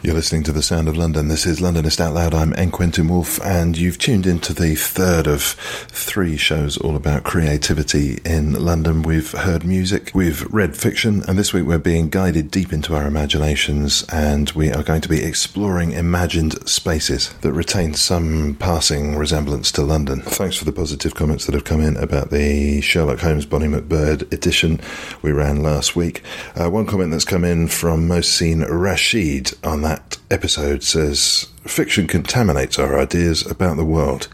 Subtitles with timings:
[0.00, 1.26] You're listening to The Sound of London.
[1.26, 2.32] This is Londonist Out Loud.
[2.32, 2.70] I'm N.
[2.70, 8.52] Quentin Woolf, and you've tuned into the third of three shows all about creativity in
[8.52, 9.02] London.
[9.02, 13.08] We've heard music, we've read fiction, and this week we're being guided deep into our
[13.08, 19.72] imaginations, and we are going to be exploring imagined spaces that retain some passing resemblance
[19.72, 20.20] to London.
[20.20, 24.32] Thanks for the positive comments that have come in about the Sherlock Holmes Bonnie MacBird
[24.32, 24.80] edition
[25.22, 26.22] we ran last week.
[26.54, 32.06] Uh, one comment that's come in from Mohsin Rashid on that that episode says fiction
[32.06, 34.28] contaminates our ideas about the world.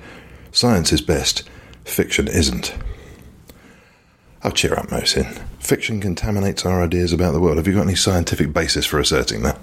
[0.50, 1.48] Science is best,
[1.84, 2.74] fiction isn't.
[4.42, 5.32] I'll cheer up, Mohsin.
[5.60, 7.58] Fiction contaminates our ideas about the world.
[7.58, 9.56] Have you got any scientific basis for asserting that?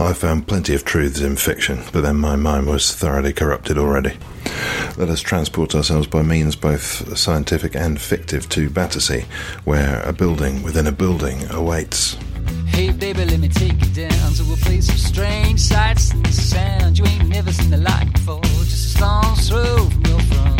[0.00, 4.18] I found plenty of truths in fiction, but then my mind was thoroughly corrupted already.
[4.96, 9.26] Let us transport ourselves by means both scientific and fictive to Battersea,
[9.62, 12.16] where a building within a building awaits.
[12.74, 16.98] Hey baby, let me take you down to a place of strange sights and sounds.
[16.98, 20.53] You ain't never seen the like before, just a stone's throw from your front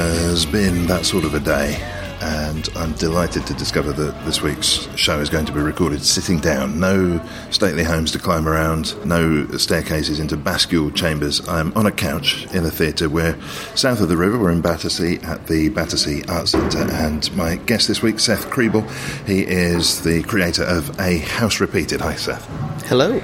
[0.00, 1.76] has been that sort of a day,
[2.22, 6.38] and I'm delighted to discover that this week's show is going to be recorded sitting
[6.38, 6.80] down.
[6.80, 11.46] No stately homes to climb around, no staircases into bascule chambers.
[11.48, 13.10] I'm on a couch in a theatre.
[13.10, 13.38] We're
[13.74, 17.88] south of the river, we're in Battersea at the Battersea Arts Centre, and my guest
[17.88, 18.88] this week, Seth Kriebel.
[19.26, 22.00] He is the creator of A House Repeated.
[22.00, 22.46] Hi, Seth.
[22.86, 23.20] Hello.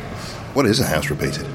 [0.52, 1.46] What is A House Repeated?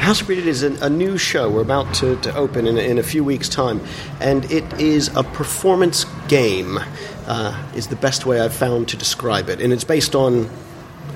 [0.00, 2.98] House of Repeated is a, a new show we're about to, to open in, in
[2.98, 3.82] a few weeks' time,
[4.18, 6.78] and it is a performance game,
[7.26, 9.60] uh, is the best way I've found to describe it.
[9.60, 10.48] And it's based on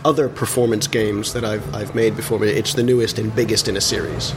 [0.05, 3.77] other performance games that I've, I've made before, but it's the newest and biggest in
[3.79, 4.35] a series.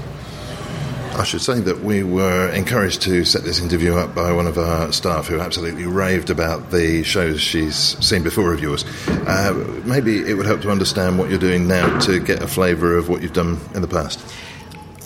[1.17, 4.59] I should say that we were encouraged to set this interview up by one of
[4.59, 8.85] our staff who absolutely raved about the shows she's seen before of yours.
[9.07, 12.95] Uh, maybe it would help to understand what you're doing now to get a flavour
[12.95, 14.19] of what you've done in the past.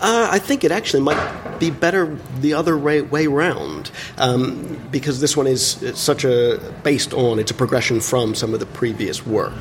[0.01, 5.21] Uh, I think it actually might be better the other way, way round um, because
[5.21, 9.25] this one is such a based on it's a progression from some of the previous
[9.25, 9.53] work.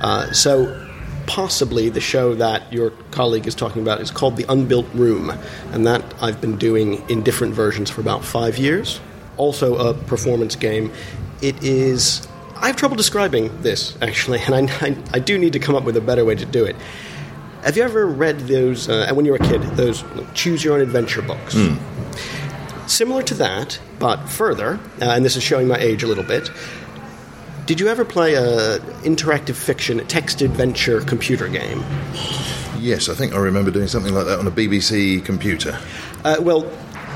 [0.00, 0.91] Uh, so
[1.26, 5.30] possibly the show that your colleague is talking about is called The Unbuilt Room,
[5.72, 9.00] and that I've been doing in different versions for about five years.
[9.36, 10.92] Also a performance game.
[11.40, 12.26] It is.
[12.56, 15.84] I have trouble describing this actually, and I, I, I do need to come up
[15.84, 16.76] with a better way to do it.
[17.64, 20.02] Have you ever read those, uh, when you were a kid, those
[20.34, 21.56] choose your own adventure books?
[22.88, 26.50] Similar to that, but further, uh, and this is showing my age a little bit.
[27.64, 31.84] Did you ever play a interactive fiction text adventure computer game?
[32.80, 35.78] Yes, I think I remember doing something like that on a BBC computer.
[36.24, 36.68] Uh, well,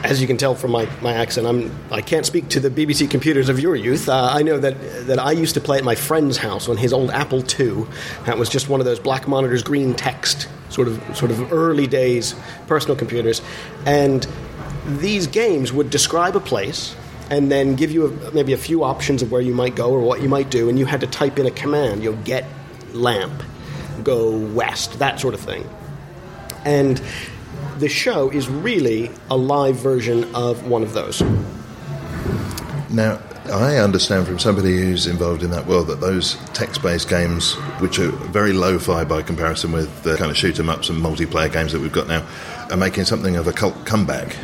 [0.04, 3.10] as you can tell from my, my accent, I'm, I can't speak to the BBC
[3.10, 4.08] computers of your youth.
[4.08, 6.93] Uh, I know that, that I used to play at my friend's house on his
[6.93, 7.84] old Apple II.
[8.26, 11.88] That was just one of those black monitors, green text, sort of, sort of early
[11.88, 12.37] days
[12.69, 13.43] personal computers.
[13.84, 14.25] And
[14.87, 16.94] these games would describe a place
[17.31, 20.00] and then give you a, maybe a few options of where you might go or
[20.00, 22.44] what you might do, and you had to type in a command, you know, get
[22.93, 23.43] lamp,
[24.02, 25.69] go west, that sort of thing.
[26.64, 27.00] And
[27.78, 31.23] the show is really a live version of one of those.
[32.90, 33.20] Now,
[33.52, 38.11] I understand from somebody who's involved in that world that those text-based games, which are
[38.11, 41.81] very lo-fi by comparison with the kind of shoot 'em ups and multiplayer games that
[41.81, 42.25] we've got now,
[42.70, 44.37] are making something of a cult comeback.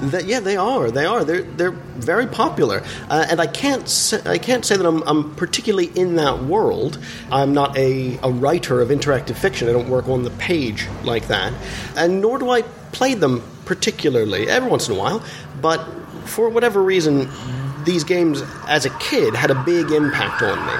[0.00, 0.90] That, yeah, they are.
[0.90, 1.24] They are.
[1.24, 5.34] They're they're very popular, uh, and I can't say, I can't say that I'm, I'm
[5.34, 6.98] particularly in that world.
[7.32, 9.68] I'm not a, a writer of interactive fiction.
[9.68, 11.52] I don't work on the page like that,
[11.96, 12.62] and nor do I
[12.92, 14.48] play them particularly.
[14.48, 15.22] Every once in a while,
[15.60, 15.84] but
[16.26, 17.28] for whatever reason,
[17.84, 20.72] these games as a kid had a big impact on me.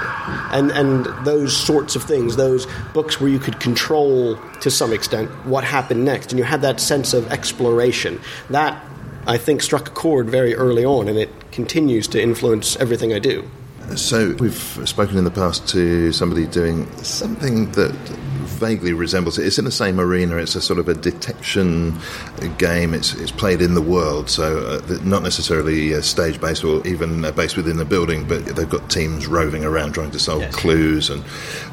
[0.51, 5.29] And, and those sorts of things, those books where you could control to some extent
[5.45, 8.21] what happened next, and you had that sense of exploration.
[8.49, 8.83] That,
[9.27, 13.19] I think, struck a chord very early on, and it continues to influence everything I
[13.19, 13.49] do.
[13.95, 14.53] So we've
[14.85, 17.91] spoken in the past to somebody doing something that
[18.59, 19.47] vaguely resembles it.
[19.47, 20.35] It's in the same arena.
[20.37, 21.97] It's a sort of a detection
[22.59, 22.93] game.
[22.93, 27.25] It's, it's played in the world, so uh, not necessarily uh, stage based or even
[27.25, 30.55] uh, based within the building, but they've got teams roving around trying to solve Yes.
[30.55, 31.23] clues and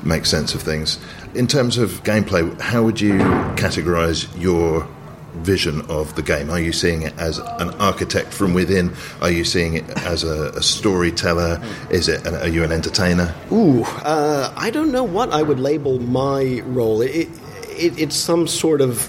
[0.02, 0.98] make sense of things.
[1.34, 3.12] In terms of gameplay, how would you
[3.56, 4.88] categorise your
[5.36, 6.50] vision of the game?
[6.50, 8.92] Are you seeing it as an architect from within?
[9.20, 11.62] Are you seeing it as a, a storyteller?
[11.90, 12.26] Is it?
[12.26, 13.34] Are you an entertainer?
[13.52, 17.00] Ooh, uh, I don't know what I would label my role.
[17.02, 17.28] It,
[17.68, 19.08] it, it's some sort of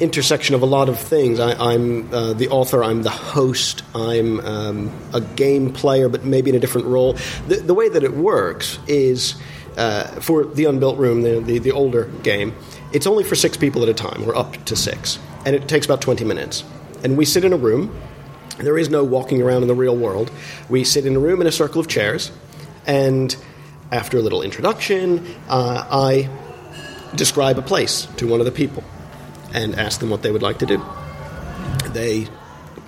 [0.00, 1.40] intersection of a lot of things.
[1.40, 2.84] I, I'm uh, the author.
[2.84, 3.82] I'm the host.
[3.94, 7.14] I'm um, a game player, but maybe in a different role.
[7.48, 9.36] The, the way that it works is
[9.76, 12.54] uh, for the Unbuilt Room, the, the the older game.
[12.92, 15.86] It's only for six people at a time, or up to six, and it takes
[15.86, 16.64] about twenty minutes.
[17.04, 17.96] And we sit in a room.
[18.58, 20.30] There is no walking around in the real world.
[20.68, 22.32] We sit in a room in a circle of chairs,
[22.86, 23.36] and
[23.92, 26.28] after a little introduction, uh, I
[27.14, 28.82] describe a place to one of the people
[29.54, 30.82] and ask them what they would like to do.
[31.92, 32.28] They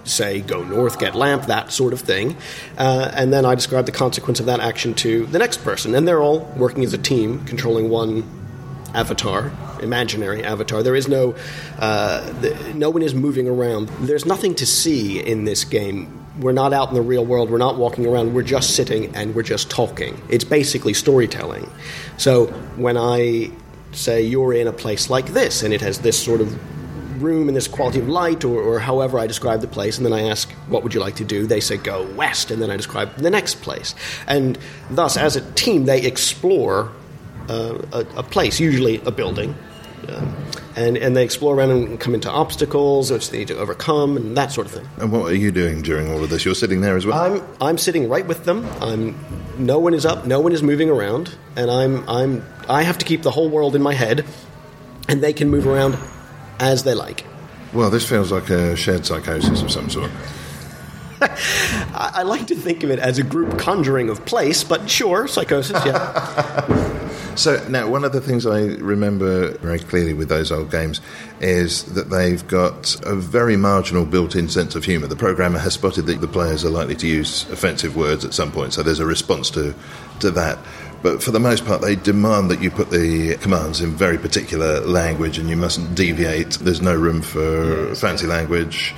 [0.04, 2.36] say, go north, get lamp, that sort of thing.
[2.76, 5.94] Uh, and then I describe the consequence of that action to the next person.
[5.94, 8.24] And they're all working as a team, controlling one
[8.94, 9.52] avatar,
[9.82, 10.82] imaginary avatar.
[10.82, 11.35] There is no,
[11.79, 13.88] uh, the, no one is moving around.
[14.00, 16.14] There's nothing to see in this game.
[16.40, 17.50] We're not out in the real world.
[17.50, 18.35] We're not walking around.
[18.35, 20.20] We're just sitting and we're just talking.
[20.29, 21.70] It's basically storytelling.
[22.17, 22.46] So
[22.76, 23.50] when I
[23.93, 26.56] say you're in a place like this and it has this sort of
[27.23, 30.12] room and this quality of light or, or however I describe the place and then
[30.12, 32.76] I ask what would you like to do they say go west and then I
[32.76, 33.94] describe the next place
[34.29, 34.56] and
[34.91, 36.93] thus as a team they explore
[37.48, 39.54] a, a place usually a building
[40.08, 40.34] um,
[40.76, 44.36] and, and they explore around and come into obstacles which they need to overcome and
[44.36, 46.44] that sort of thing And what are you doing during all of this?
[46.44, 47.18] You're sitting there as well.
[47.18, 48.64] I'm I'm sitting right with them.
[48.80, 49.16] I'm
[49.58, 53.04] no one is up, no one is moving around, and I'm I'm I have to
[53.04, 54.24] keep the whole world in my head,
[55.08, 55.98] and they can move around
[56.60, 57.24] as they like.
[57.72, 60.10] well, this feels like a shared psychosis of some sort.
[61.20, 65.29] I, I like to think of it as a group conjuring of place, but sure,
[65.29, 66.85] psychosis, yeah.
[67.38, 71.00] So now, one of the things I remember very clearly with those old games
[71.38, 75.06] is that they've got a very marginal built-in sense of humour.
[75.06, 78.50] The programmer has spotted that the players are likely to use offensive words at some
[78.50, 79.73] point, so there's a response to
[80.19, 80.59] to that.
[81.00, 84.81] But for the most part, they demand that you put the commands in very particular
[84.81, 86.50] language, and you mustn't deviate.
[86.55, 88.97] There's no room for fancy language.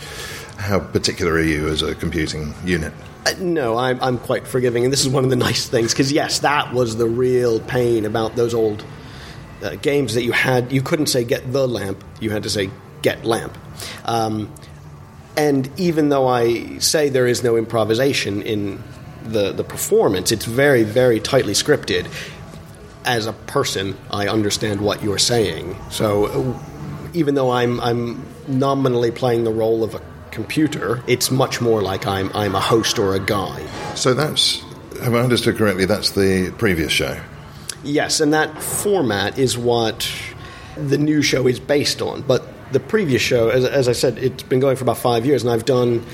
[0.61, 2.93] How particular are you as a computing unit?
[3.27, 6.13] Uh, No, I'm, I'm quite forgiving, and this is one of the nice things because
[6.13, 8.85] yes, that was the real pain about those old
[9.63, 10.71] uh, games that you had.
[10.71, 12.71] You couldn't say "get the lamp"; you had to say
[13.01, 13.57] "get lamp."
[14.05, 14.53] Um,
[15.37, 18.83] and even though I say there is no improvisation in
[19.25, 22.07] the the performance, it's very very tightly scripted.
[23.07, 25.75] As a person, I understand what you're saying.
[25.91, 26.59] So, uh,
[27.15, 30.03] even though I'm I'm nominally playing the role of a
[30.33, 33.69] computer, it's much more like I'm I'm a host or a guide.
[33.97, 34.63] So that's,
[35.03, 35.85] have I understood correctly?
[35.85, 37.21] That's the previous show.
[37.83, 40.11] Yes, and that format is what
[40.77, 42.23] the new show is based on.
[42.23, 45.43] But the previous show, as, as I said, it's been going for about five years,
[45.43, 46.05] and I've done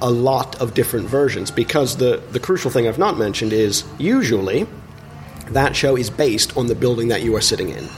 [0.00, 4.66] a lot of different versions because the, the crucial thing I've not mentioned is usually
[5.50, 7.88] that show is based on the building that you are sitting in.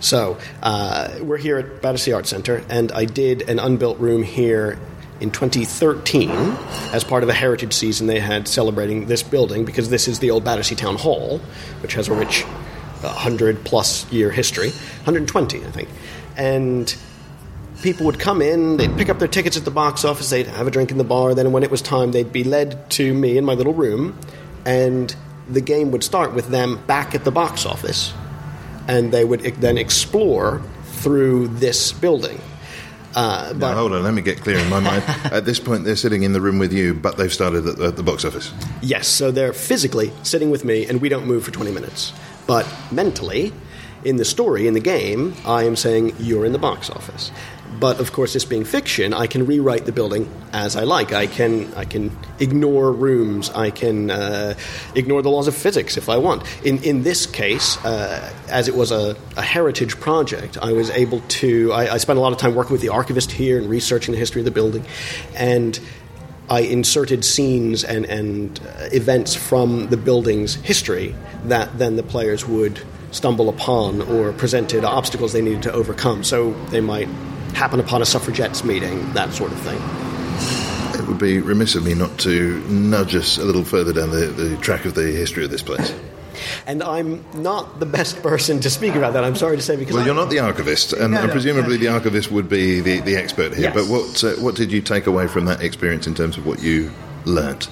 [0.00, 4.78] So uh, we're here at Battersea Art Center, and I did an unbuilt room here
[5.20, 6.30] in 2013
[6.92, 10.30] as part of a heritage season they had celebrating this building because this is the
[10.30, 11.38] old Battersea Town Hall,
[11.80, 12.42] which has a rich
[13.02, 15.88] 100 plus year history, 120 I think,
[16.36, 16.94] and
[17.82, 20.66] people would come in, they'd pick up their tickets at the box office, they'd have
[20.66, 23.36] a drink in the bar, then when it was time, they'd be led to me
[23.36, 24.18] in my little room,
[24.64, 25.14] and
[25.48, 28.14] the game would start with them back at the box office,
[28.88, 32.40] and they would then explore through this building.
[33.14, 35.04] Uh, Now, but hold on, let me get clear in my mind.
[35.30, 37.84] At this point, they're sitting in the room with you, but they've started at the,
[37.86, 38.52] at the box office.
[38.82, 42.12] yes, so they're physically sitting with me, and we don't move for 20 minutes.
[42.46, 43.52] But mentally,
[44.04, 47.30] in the story, in the game, I am saying you're in the box office.
[47.78, 51.12] But of course, this being fiction, I can rewrite the building as I like.
[51.12, 53.50] I can I can ignore rooms.
[53.50, 54.54] I can uh,
[54.94, 56.42] ignore the laws of physics if I want.
[56.64, 61.20] In in this case, uh, as it was a, a heritage project, I was able
[61.20, 61.72] to.
[61.72, 64.18] I, I spent a lot of time working with the archivist here and researching the
[64.18, 64.84] history of the building,
[65.34, 65.78] and
[66.48, 71.14] I inserted scenes and, and uh, events from the building's history
[71.44, 72.80] that then the players would
[73.12, 76.22] stumble upon or presented obstacles they needed to overcome.
[76.24, 77.08] So they might
[77.54, 79.80] happen upon a suffragettes meeting, that sort of thing.
[81.00, 84.26] It would be remiss of me not to nudge us a little further down the,
[84.26, 85.94] the track of the history of this place.
[86.66, 89.94] And I'm not the best person to speak about that, I'm sorry to say, because
[89.94, 93.16] Well, you're not the archivist, and, No, no, presumably the archivist would be the, the
[93.16, 93.72] expert here.
[93.72, 93.74] Yes.
[93.74, 96.62] But what uh, what did you take away from that experience in terms of what
[96.62, 96.90] you
[97.24, 97.68] learnt?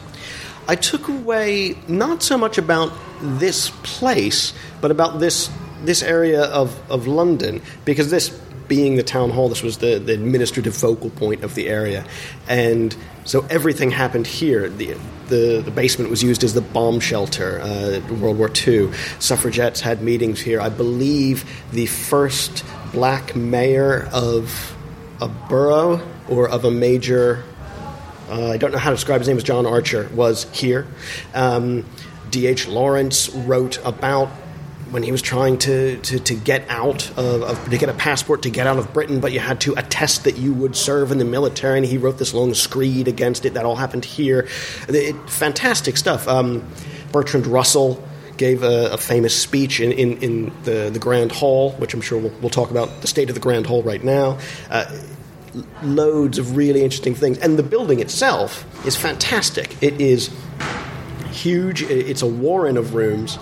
[0.68, 5.50] I took away not so much about this place, but about this
[5.84, 8.30] this area of, of London, because this
[8.72, 12.06] being the town hall, this was the, the administrative focal point of the area,
[12.48, 14.70] and so everything happened here.
[14.70, 14.96] The
[15.28, 17.60] the, the basement was used as the bomb shelter.
[17.60, 20.58] Uh, World War II, suffragettes had meetings here.
[20.58, 22.64] I believe the first
[22.94, 24.74] black mayor of
[25.20, 26.00] a borough
[26.30, 27.44] or of a major
[28.30, 30.86] uh, I don't know how to describe his name, was John Archer, was here.
[31.34, 31.84] Um,
[32.30, 32.68] D.H.
[32.68, 34.30] Lawrence wrote about
[34.92, 38.42] when he was trying to, to, to get out of, of to get a passport
[38.42, 41.18] to get out of Britain, but you had to attest that you would serve in
[41.18, 43.54] the military, and he wrote this long screed against it.
[43.54, 44.46] That all happened here.
[44.88, 46.28] It, fantastic stuff.
[46.28, 46.62] Um,
[47.10, 48.04] Bertrand Russell
[48.36, 52.18] gave a, a famous speech in, in, in the, the Grand Hall, which I'm sure
[52.18, 54.38] we'll, we'll talk about the state of the Grand Hall right now.
[54.70, 54.84] Uh,
[55.82, 57.38] loads of really interesting things.
[57.38, 59.82] And the building itself is fantastic.
[59.82, 60.30] It is
[61.30, 61.82] huge.
[61.82, 63.38] It's a warren of rooms,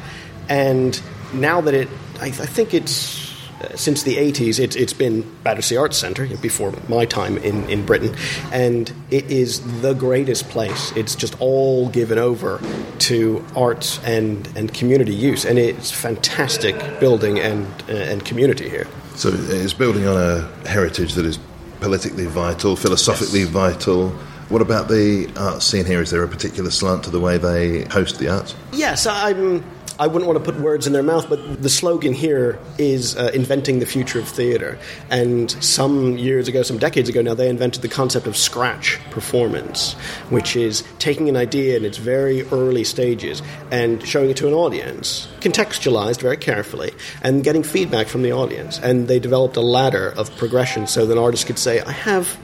[0.49, 1.01] and
[1.33, 1.89] now that it,
[2.21, 3.31] I, I think it's.
[3.61, 7.85] uh, Since the 80s, it's, it's been Battersea Arts Centre before my time in, in
[7.85, 8.15] Britain,
[8.53, 10.93] and it is the greatest place.
[10.97, 12.59] It's just all given over
[13.01, 18.87] to arts and, and community use, and it's fantastic building and, uh, and community here.
[19.17, 21.39] So it's building on a heritage that is
[21.81, 24.11] politically vital, philosophically vital.
[24.49, 26.01] What about the art scene here?
[26.01, 28.55] Is there a particular slant to the way they host the arts?
[28.73, 29.63] Yes, I'm.
[30.01, 33.31] I wouldn't want to put words in their mouth, but the slogan here is uh,
[33.35, 34.79] inventing the future of theater.
[35.11, 39.93] And some years ago, some decades ago now, they invented the concept of scratch performance,
[40.31, 44.55] which is taking an idea in its very early stages and showing it to an
[44.55, 48.79] audience, contextualized very carefully, and getting feedback from the audience.
[48.79, 52.39] And they developed a ladder of progression so that an artist could say, I have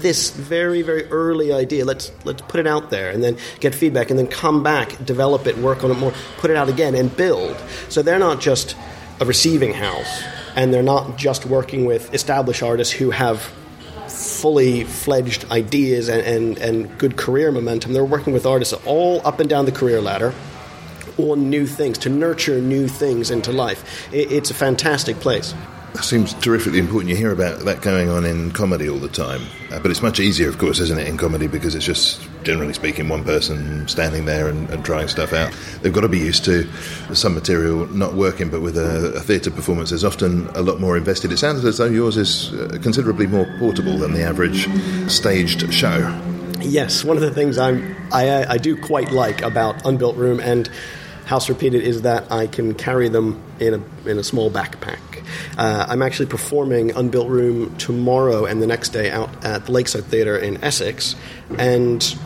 [0.00, 4.10] this very very early idea let's let's put it out there and then get feedback
[4.10, 7.14] and then come back develop it work on it more put it out again and
[7.16, 7.56] build.
[7.88, 8.76] So they're not just
[9.20, 10.22] a receiving house
[10.54, 13.40] and they're not just working with established artists who have
[14.08, 17.92] fully fledged ideas and, and, and good career momentum.
[17.92, 20.34] They're working with artists all up and down the career ladder
[21.18, 24.12] on new things to nurture new things into life.
[24.12, 25.54] It, it's a fantastic place
[26.02, 27.08] Seems terrifically important.
[27.08, 30.20] You hear about that going on in comedy all the time, uh, but it's much
[30.20, 34.26] easier, of course, isn't it, in comedy because it's just, generally speaking, one person standing
[34.26, 35.56] there and, and trying stuff out.
[35.80, 36.64] They've got to be used to
[37.14, 40.96] some material not working, but with a, a theatre performance, there's often a lot more
[40.98, 41.32] invested.
[41.32, 44.68] It sounds as though yours is uh, considerably more portable than the average
[45.10, 45.98] staged show.
[46.60, 50.68] Yes, one of the things I'm, I, I do quite like about Unbuilt Room and
[51.24, 55.15] House Repeated is that I can carry them in a, in a small backpack.
[55.56, 60.04] Uh, I'm actually performing Unbuilt Room tomorrow and the next day out at the Lakeside
[60.04, 61.16] Theatre in Essex,
[61.58, 62.16] and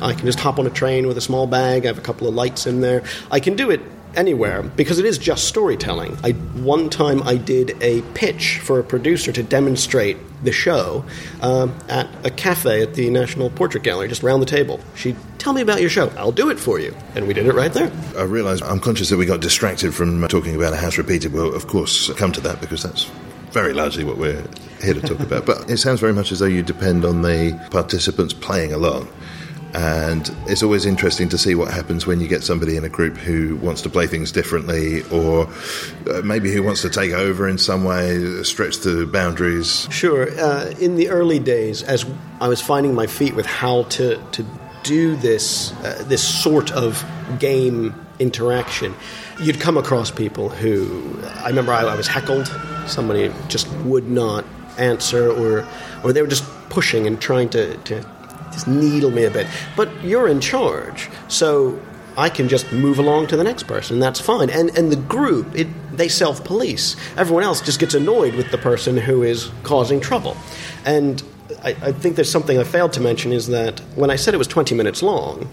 [0.00, 1.84] I can just hop on a train with a small bag.
[1.84, 3.02] I have a couple of lights in there.
[3.30, 3.80] I can do it
[4.16, 6.16] anywhere because it is just storytelling.
[6.22, 11.04] I one time I did a pitch for a producer to demonstrate the show
[11.42, 14.80] um, at a cafe at the National Portrait Gallery, just round the table.
[14.94, 16.08] She tell me about your show.
[16.16, 17.92] I'll do it for you, and we did it right there.
[18.16, 21.32] I realise I'm conscious that we got distracted from talking about a house repeated.
[21.32, 23.04] We'll, of course, come to that because that's
[23.50, 24.44] very largely what we're
[24.82, 25.44] here to talk about.
[25.46, 29.08] But it sounds very much as though you depend on the participants playing along.
[29.74, 33.16] And it's always interesting to see what happens when you get somebody in a group
[33.16, 35.48] who wants to play things differently or
[36.08, 39.86] uh, maybe who wants to take over in some way, stretch the boundaries.
[39.90, 40.28] Sure.
[40.38, 42.04] Uh, in the early days, as
[42.40, 44.46] I was finding my feet with how to to
[44.82, 47.04] do this uh, this sort of
[47.38, 48.94] game interaction,
[49.40, 52.48] you'd come across people who I remember I, I was heckled.
[52.86, 54.44] Somebody just would not
[54.78, 55.66] answer, or
[56.02, 58.04] or they were just pushing and trying to, to
[58.52, 59.46] just needle me a bit.
[59.76, 61.80] But you're in charge, so
[62.16, 63.98] I can just move along to the next person.
[63.98, 64.50] That's fine.
[64.50, 66.96] And and the group, it, they self police.
[67.16, 70.36] Everyone else just gets annoyed with the person who is causing trouble.
[70.84, 71.22] And
[71.62, 74.38] I, I think there's something I failed to mention is that when I said it
[74.38, 75.48] was 20 minutes long,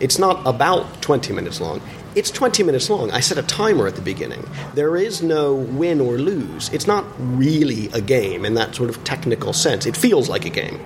[0.00, 1.80] it's not about 20 minutes long.
[2.14, 3.10] It's 20 minutes long.
[3.10, 4.44] I set a timer at the beginning.
[4.74, 6.70] There is no win or lose.
[6.70, 9.86] It's not really a game in that sort of technical sense.
[9.86, 10.80] It feels like a game.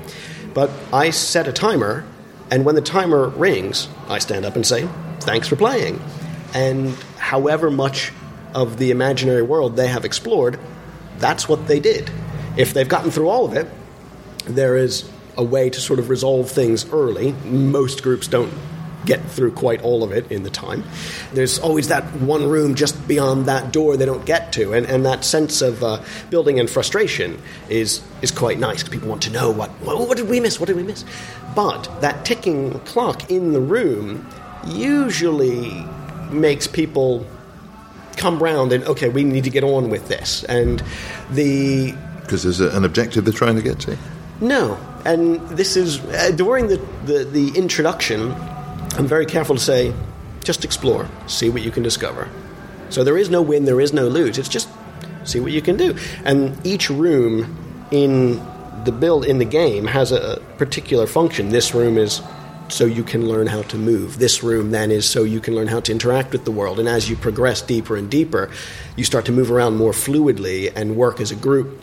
[0.54, 2.04] But I set a timer,
[2.50, 4.88] and when the timer rings, I stand up and say,
[5.20, 6.00] Thanks for playing.
[6.54, 8.12] And however much
[8.54, 10.58] of the imaginary world they have explored,
[11.18, 12.10] that's what they did.
[12.56, 13.68] If they've gotten through all of it,
[14.46, 17.32] there is a way to sort of resolve things early.
[17.44, 18.52] Most groups don't
[19.06, 20.84] get through quite all of it in the time.
[21.32, 25.06] There's always that one room just beyond that door they don't get to, and, and
[25.06, 29.30] that sense of uh, building and frustration is is quite nice because people want to
[29.30, 31.04] know what, what what did we miss, what did we miss.
[31.54, 34.26] But that ticking clock in the room
[34.66, 35.84] usually
[36.30, 37.26] makes people
[38.16, 40.82] come round and okay, we need to get on with this, and
[41.30, 41.92] the
[42.22, 43.96] Because there's an objective they're trying to get to.
[44.40, 46.76] no, and this is uh, during the,
[47.06, 48.34] the, the introduction.
[49.00, 49.94] I'm very careful to say,
[50.44, 52.28] just explore, see what you can discover.
[52.90, 54.36] So there is no win, there is no lose.
[54.36, 54.68] It's just
[55.24, 55.96] see what you can do.
[56.22, 58.34] And each room in
[58.84, 61.48] the build in the game has a particular function.
[61.48, 62.20] This room is
[62.68, 64.18] so you can learn how to move.
[64.18, 66.78] This room then is so you can learn how to interact with the world.
[66.78, 68.50] And as you progress deeper and deeper,
[68.96, 71.82] you start to move around more fluidly and work as a group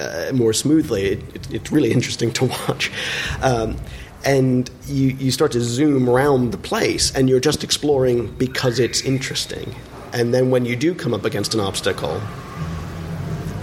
[0.00, 1.12] uh, more smoothly.
[1.12, 2.90] It, it, it's really interesting to watch.
[3.40, 3.76] Um,
[4.24, 9.02] and you, you start to zoom around the place, and you're just exploring because it's
[9.02, 9.74] interesting.
[10.12, 12.20] And then when you do come up against an obstacle,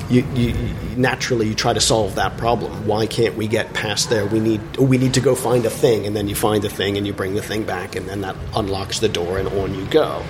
[0.09, 0.53] you, you,
[0.95, 2.85] naturally you try to solve that problem.
[2.85, 4.25] Why can't we get past there?
[4.25, 6.97] We need we need to go find a thing, and then you find the thing,
[6.97, 9.85] and you bring the thing back, and then that unlocks the door, and on you
[9.87, 10.23] go.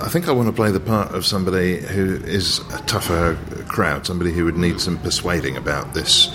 [0.00, 3.36] I think I want to play the part of somebody who is a tougher
[3.68, 6.28] crowd, somebody who would need some persuading about this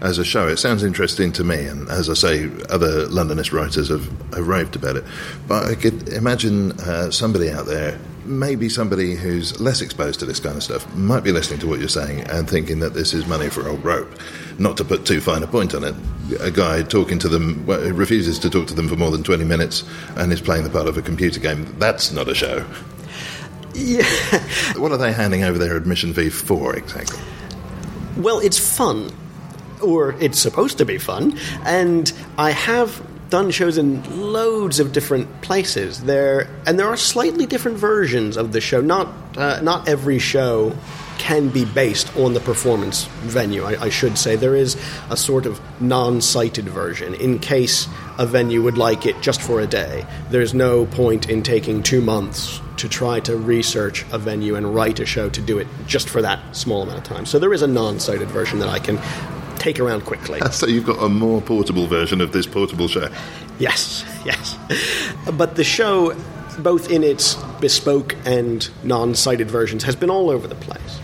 [0.00, 0.48] as a show.
[0.48, 4.76] It sounds interesting to me, and as I say, other Londonist writers have, have raved
[4.76, 5.04] about it.
[5.46, 10.40] But I could imagine uh, somebody out there, maybe somebody who's less exposed to this
[10.40, 13.26] kind of stuff, might be listening to what you're saying and thinking that this is
[13.26, 14.10] money for old rope.
[14.58, 15.94] Not to put too fine a point on it,
[16.40, 19.44] a guy talking to them well, refuses to talk to them for more than 20
[19.44, 19.84] minutes
[20.16, 21.64] and is playing the part of a computer game.
[21.78, 22.64] That's not a show.
[23.74, 24.04] Yeah.
[24.76, 27.20] What are they handing over their admission fee for exactly?
[28.16, 29.12] Well, it's fun,
[29.82, 35.40] or it's supposed to be fun, and I have done shows in loads of different
[35.40, 36.02] places.
[36.02, 38.80] There and there are slightly different versions of the show.
[38.80, 40.76] Not uh, not every show
[41.18, 43.62] can be based on the performance venue.
[43.62, 44.76] I, I should say there is
[45.10, 47.88] a sort of non-sighted version in case
[48.18, 50.06] a venue would like it just for a day.
[50.30, 54.98] There's no point in taking two months to try to research a venue and write
[54.98, 57.26] a show to do it just for that small amount of time.
[57.26, 58.98] So there is a non-sighted version that I can
[59.60, 60.40] take around quickly.
[60.52, 63.08] So you've got a more portable version of this portable show.
[63.58, 64.58] Yes, yes.
[65.32, 66.16] But the show,
[66.58, 70.98] both in its bespoke and non sighted versions, has been all over the place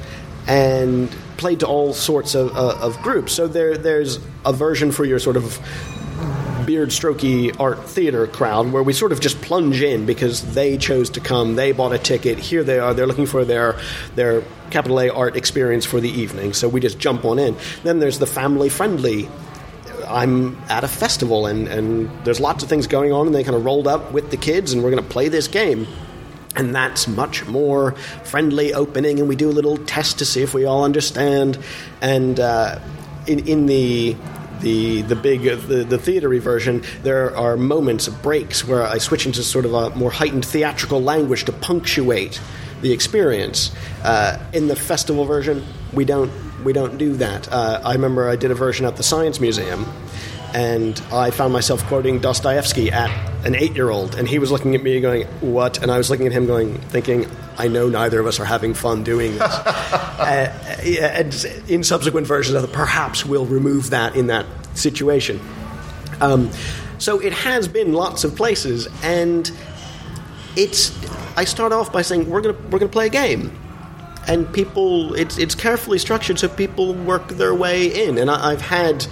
[0.49, 3.33] and played to all sorts of, uh, of groups.
[3.33, 5.59] So there, there's a version for your sort of
[6.66, 11.11] beard strokey art theater crowd where we sort of just plunge in because they chose
[11.11, 13.79] to come they bought a ticket here they are they're looking for their
[14.14, 18.00] their capital A art experience for the evening so we just jump on in then
[18.00, 19.29] there's the family friendly
[20.07, 23.57] I'm at a festival and, and there's lots of things going on, and they kind
[23.57, 25.87] of rolled up with the kids, and we're going to play this game.
[26.55, 27.92] And that's much more
[28.24, 31.59] friendly opening, and we do a little test to see if we all understand.
[32.00, 32.79] And uh,
[33.26, 34.16] in, in the
[34.61, 38.99] the the big uh, the, the theatery version, there are moments of breaks where I
[38.99, 42.40] switch into sort of a more heightened theatrical language to punctuate
[42.83, 43.75] the experience.
[44.03, 46.31] Uh, in the festival version, we don't
[46.64, 47.51] we don't do that.
[47.51, 49.87] Uh, I remember I did a version at the Science Museum,
[50.57, 53.11] and I found myself quoting Dostoevsky at
[53.45, 56.33] an eight-year-old, and he was looking at me going, "What?" And I was looking at
[56.33, 60.51] him going, thinking, "I know neither of us are having fun doing this." uh,
[60.83, 65.42] and in subsequent versions of it, perhaps we'll remove that in that situation.
[66.23, 66.51] Um,
[66.97, 69.51] so it has been lots of places, and
[70.57, 70.90] it's.
[71.37, 73.53] I start off by saying we're gonna we're gonna play a game,
[74.27, 78.16] and people it's it's carefully structured so people work their way in.
[78.16, 79.07] And I, I've had,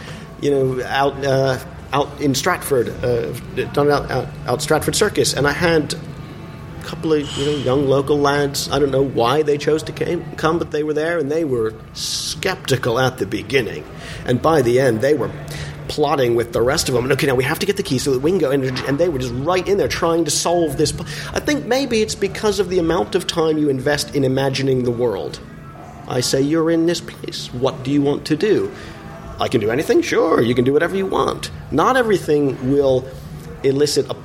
[0.44, 1.59] you know, out uh,
[1.92, 3.33] out in Stratford, uh,
[3.72, 7.87] done out, out out Stratford Circus, and I had a couple of you know young
[7.87, 8.70] local lads.
[8.70, 11.44] I don't know why they chose to came, come, but they were there and they
[11.44, 13.85] were skeptical at the beginning,
[14.26, 15.30] and by the end they were
[15.88, 17.04] plotting with the rest of them.
[17.04, 18.50] And okay, now we have to get the key so that we can go.
[18.50, 20.98] And, and they were just right in there trying to solve this.
[21.33, 24.90] I think maybe it's because of the amount of time you invest in imagining the
[24.90, 25.40] world.
[26.09, 27.52] I say you're in this place.
[27.52, 28.72] What do you want to do?
[29.40, 30.03] I can do anything.
[30.03, 31.51] Sure, you can do whatever you want.
[31.70, 33.09] Not everything will
[33.62, 34.16] elicit a,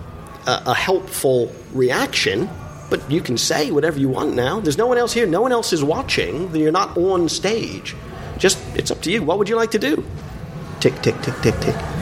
[0.48, 2.50] a, a helpful reaction
[2.90, 4.60] but you can say whatever you want now.
[4.60, 5.26] There's no one else here.
[5.26, 6.56] No one else is watching.
[6.56, 7.96] You're not on stage.
[8.38, 9.22] Just, it's up to you.
[9.22, 10.04] What would you like to do?
[10.80, 11.99] Tick, tick, tick, tick, tick.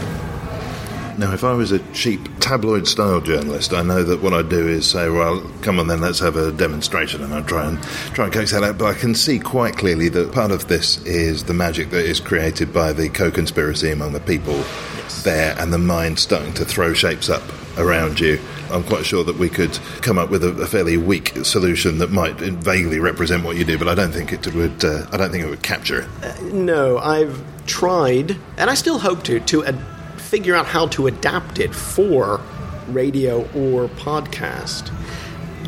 [1.18, 4.68] Now, if I was a cheap tabloid style journalist, I know that what I'd do
[4.68, 7.82] is say, well, come on then, let's have a demonstration, and I'd try and
[8.14, 8.78] try and coax that out.
[8.78, 12.20] But I can see quite clearly that part of this is the magic that is
[12.20, 15.24] created by the co-conspiracy among the people yes.
[15.24, 17.42] there, and the mind starting to throw shapes up
[17.80, 18.40] around you.
[18.70, 22.12] I'm quite sure that we could come up with a, a fairly weak solution that
[22.12, 24.86] might vaguely represent what you do, but I don't think it would.
[24.86, 26.08] Uh, I don't think it would capture it.
[26.22, 29.84] Uh, no, I've tried, and I still hope to, to ad-
[30.28, 32.42] figure out how to adapt it for
[32.90, 34.92] radio or podcast.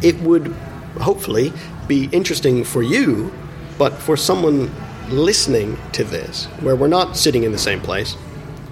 [0.03, 0.47] It would
[0.99, 1.53] hopefully
[1.87, 3.31] be interesting for you,
[3.77, 4.69] but for someone
[5.09, 8.13] listening to this, where we're not sitting in the same place,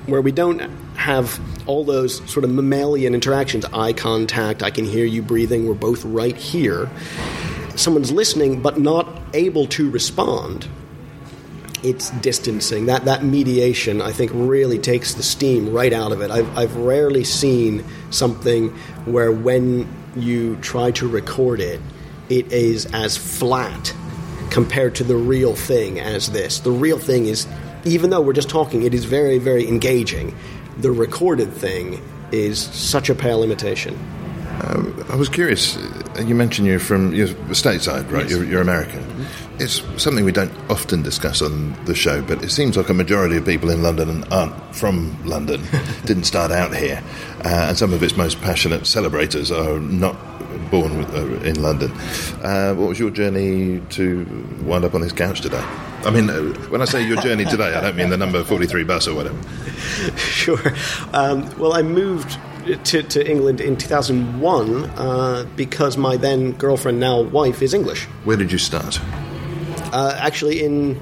[0.06, 0.60] where we don't
[0.96, 5.74] have all those sort of mammalian interactions eye contact, I can hear you breathing, we're
[5.74, 6.90] both right here.
[7.76, 10.68] Someone's listening but not able to respond
[11.84, 12.88] it's distancing.
[12.88, 16.32] That that mediation, I think, really takes the steam right out of it.
[16.32, 18.70] I've, I've rarely seen something
[19.06, 21.80] where when you try to record it,
[22.30, 23.94] it is as flat
[24.50, 26.60] compared to the real thing as this.
[26.60, 27.48] The real thing is,
[27.86, 30.36] even though we're just talking, it is very, very engaging.
[30.80, 33.98] The recorded thing is such a pale imitation.
[34.64, 35.78] Um, I was curious.
[36.20, 38.24] You mentioned you're from you're stateside, right?
[38.24, 38.32] Yes.
[38.32, 39.02] You're, you're American.
[39.02, 42.94] Mm-hmm it's something we don't often discuss on the show, but it seems like a
[42.94, 45.64] majority of people in London aren't from London,
[46.06, 47.02] didn't start out here,
[47.44, 50.16] uh, and some of its most passionate celebrators are not
[50.70, 51.92] born with, uh, in London.
[52.44, 54.26] Uh, what was your journey to
[54.64, 55.64] wind up on this couch today?
[56.04, 58.84] I mean, uh, when I say your journey today, I don't mean the number 43
[58.84, 59.38] bus or whatever.
[60.18, 60.60] Sure.
[61.14, 62.38] Um, well, I moved
[62.76, 68.06] to, to, England in 2001 uh, because my then girlfriend, now wife, is English.
[68.24, 69.00] Where did you start?
[69.94, 71.00] Uh, actually, in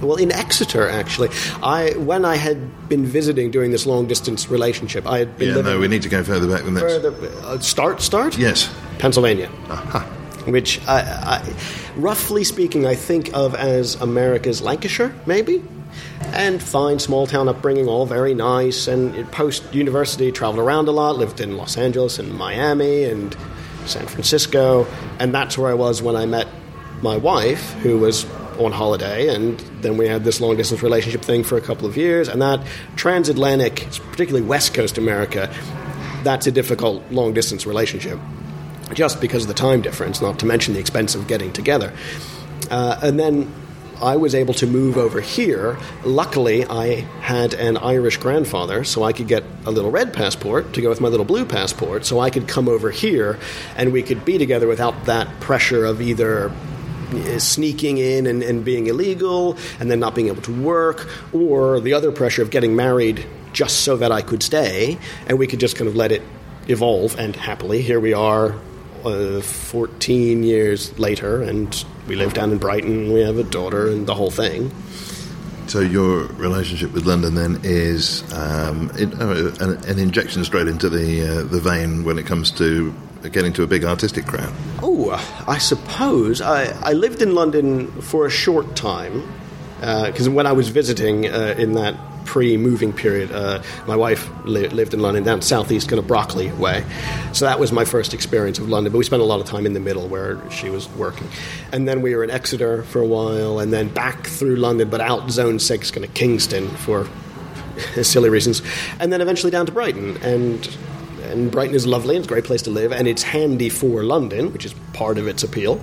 [0.00, 1.30] well, in Exeter, actually,
[1.62, 5.56] I when I had been visiting during this long distance relationship, I had been.
[5.56, 6.82] Yeah, no, we need to go further back than this.
[6.82, 8.36] Further, uh, start, start.
[8.36, 9.50] Yes, Pennsylvania.
[9.68, 10.00] Uh-huh.
[10.50, 11.54] Which, I, I,
[11.94, 15.62] roughly speaking, I think of as America's Lancashire, maybe.
[16.32, 18.86] And fine small town upbringing, all very nice.
[18.86, 23.36] And post university, traveled around a lot, lived in Los Angeles and Miami and
[23.86, 24.86] San Francisco.
[25.18, 26.48] And that's where I was when I met
[27.02, 28.24] my wife, who was
[28.58, 31.96] on holiday, and then we had this long distance relationship thing for a couple of
[31.96, 32.60] years, and that
[32.96, 35.52] transatlantic, particularly West Coast America,
[36.22, 38.18] that's a difficult long distance relationship,
[38.92, 41.92] just because of the time difference, not to mention the expense of getting together.
[42.70, 43.52] Uh, and then
[44.02, 45.78] I was able to move over here.
[46.04, 50.82] Luckily, I had an Irish grandfather, so I could get a little red passport to
[50.82, 53.38] go with my little blue passport, so I could come over here
[53.76, 56.52] and we could be together without that pressure of either
[57.38, 61.92] sneaking in and, and being illegal and then not being able to work, or the
[61.94, 65.76] other pressure of getting married just so that I could stay, and we could just
[65.76, 66.22] kind of let it
[66.68, 67.18] evolve.
[67.18, 68.56] And happily, here we are,
[69.04, 73.12] uh, 14 years later, and we live down in Brighton.
[73.12, 74.72] We have a daughter, and the whole thing.
[75.66, 80.90] So your relationship with London then is um, it, uh, an, an, injection straight into
[80.90, 82.92] the uh, the vein when it comes to
[83.30, 84.52] getting to a big artistic crowd?
[84.82, 85.10] Oh,
[85.46, 86.40] I suppose.
[86.40, 89.22] I, I lived in London for a short time
[89.78, 91.94] because uh, when I was visiting uh, in that
[92.32, 96.82] pre-moving period, uh, my wife li- lived in London down southeast, kind of Brockley way.
[97.34, 98.90] So that was my first experience of London.
[98.90, 101.28] But we spent a lot of time in the middle where she was working,
[101.72, 105.02] and then we were in Exeter for a while, and then back through London, but
[105.02, 107.06] out Zone Six, kind of Kingston for
[108.02, 108.62] silly reasons,
[108.98, 110.74] and then eventually down to Brighton and
[111.22, 114.52] and Brighton is lovely, it's a great place to live, and it's handy for London,
[114.52, 115.80] which is part of its appeal.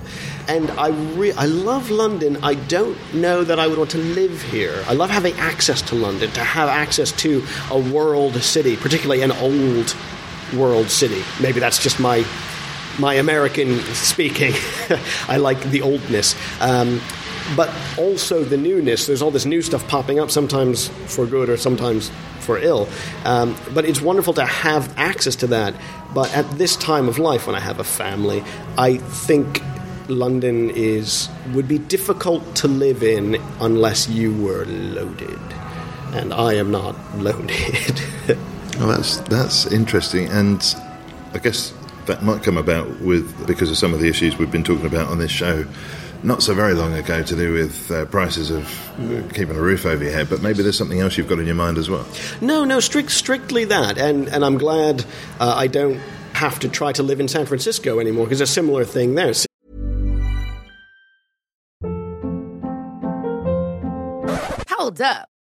[0.48, 2.38] And I, re- I love London.
[2.44, 4.84] I don't know that I would want to live here.
[4.88, 9.32] I love having access to London, to have access to a world city, particularly an
[9.32, 9.96] old
[10.56, 11.24] world city.
[11.42, 12.26] Maybe that's just my
[13.00, 14.54] my American speaking.
[15.28, 16.36] I like the oldness.
[16.60, 17.00] Um,
[17.56, 19.06] but also the newness.
[19.06, 22.88] There's all this new stuff popping up, sometimes for good or sometimes for ill.
[23.26, 25.74] Um, but it's wonderful to have access to that.
[26.14, 28.44] But at this time of life, when I have a family,
[28.78, 29.62] I think
[30.08, 35.40] London is would be difficult to live in unless you were loaded,
[36.14, 38.02] and I am not loaded.
[38.80, 40.64] Well, that's that's interesting, and
[41.34, 41.74] I guess
[42.08, 45.10] that might come about with because of some of the issues we've been talking about
[45.10, 45.66] on this show.
[46.22, 48.66] Not so very long ago, to do with uh, prices of
[49.00, 51.46] uh, keeping a roof over your head, but maybe there's something else you've got in
[51.46, 52.06] your mind as well.
[52.42, 55.06] No, no, strict, strictly that, and and I'm glad
[55.40, 56.00] uh, I don't
[56.34, 59.34] have to try to live in San Francisco anymore because a similar thing there.
[64.70, 65.30] Hold up.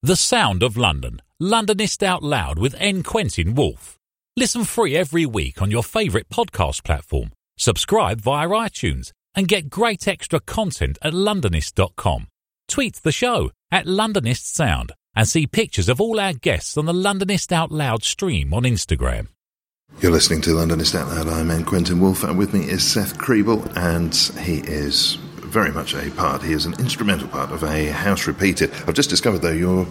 [0.04, 3.02] The Sound of London, Londonist Out Loud with N.
[3.02, 3.98] Quentin Woolf.
[4.38, 7.32] Listen free every week on your favourite podcast platform.
[7.58, 12.28] Subscribe via iTunes and get great extra content at londonist.com.
[12.68, 16.94] Tweet the show at Londonist Sound and see pictures of all our guests on the
[16.94, 19.28] Londonist Out Loud stream on Instagram.
[20.00, 21.28] You're listening to Londonist Out Loud.
[21.28, 21.66] I'm.
[21.66, 25.18] Quentin Woolf, and with me is Seth Kriebel, and he is
[25.52, 26.42] very much a part.
[26.42, 28.72] He is an instrumental part of a house repeated.
[28.88, 29.86] I've just discovered, though, you're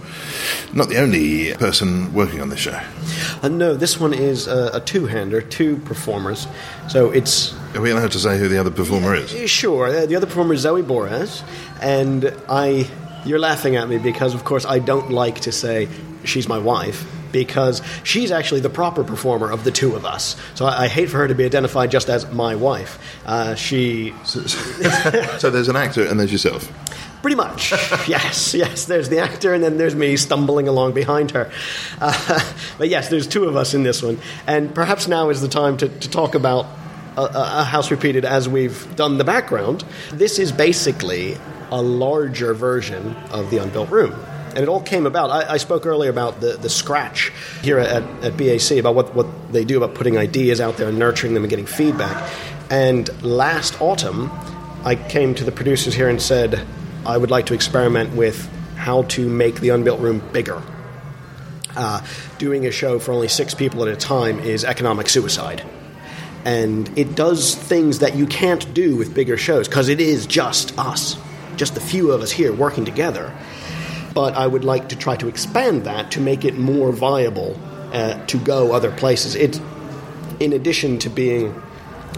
[0.73, 2.81] not the only person working on this show.
[3.43, 6.47] Uh, no, this one is a, a two-hander, two performers.
[6.89, 9.33] So it's Are we allowed to say who the other performer is?
[9.33, 9.87] uh, sure.
[9.87, 11.43] Uh, the other performer is Zoe Boras,
[11.79, 12.87] and I.
[13.23, 15.87] You're laughing at me because, of course, I don't like to say
[16.23, 20.35] she's my wife because she's actually the proper performer of the two of us.
[20.55, 22.99] So I, I hate for her to be identified just as my wife.
[23.25, 26.71] Uh, she So there's an actor and there's yourself.
[27.21, 27.71] Pretty much,
[28.07, 28.85] yes, yes.
[28.85, 31.51] There's the actor, and then there's me stumbling along behind her.
[31.99, 34.17] Uh, but yes, there's two of us in this one,
[34.47, 36.65] and perhaps now is the time to, to talk about
[37.17, 39.85] a, a house repeated as we've done the background.
[40.11, 41.37] This is basically
[41.69, 44.19] a larger version of the unbuilt room.
[44.53, 45.29] And it all came about.
[45.29, 49.53] I, I spoke earlier about the, the scratch here at, at BAC, about what, what
[49.53, 52.31] they do about putting ideas out there and nurturing them and getting feedback.
[52.69, 54.31] And last autumn,
[54.83, 56.65] I came to the producers here and said,
[57.05, 60.61] I would like to experiment with how to make the unbuilt room bigger.
[61.75, 62.05] Uh,
[62.37, 65.63] doing a show for only six people at a time is economic suicide.
[66.43, 70.77] And it does things that you can't do with bigger shows because it is just
[70.79, 71.15] us,
[71.55, 73.33] just the few of us here working together.
[74.13, 77.57] But I would like to try to expand that to make it more viable
[77.93, 79.35] uh, to go other places.
[79.35, 79.59] It,
[80.39, 81.61] in addition to being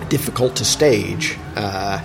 [0.09, 1.99] difficult to stage uh,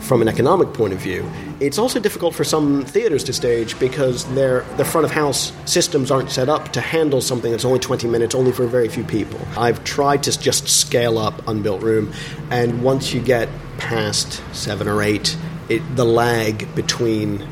[0.00, 4.24] from an economic point of view, it's also difficult for some theaters to stage because
[4.34, 8.06] their their front of house systems aren't set up to handle something that's only 20
[8.06, 9.40] minutes, only for very few people.
[9.56, 12.12] I've tried to just scale up Unbuilt Room,
[12.50, 15.36] and once you get past seven or eight,
[15.68, 17.46] it, the lag between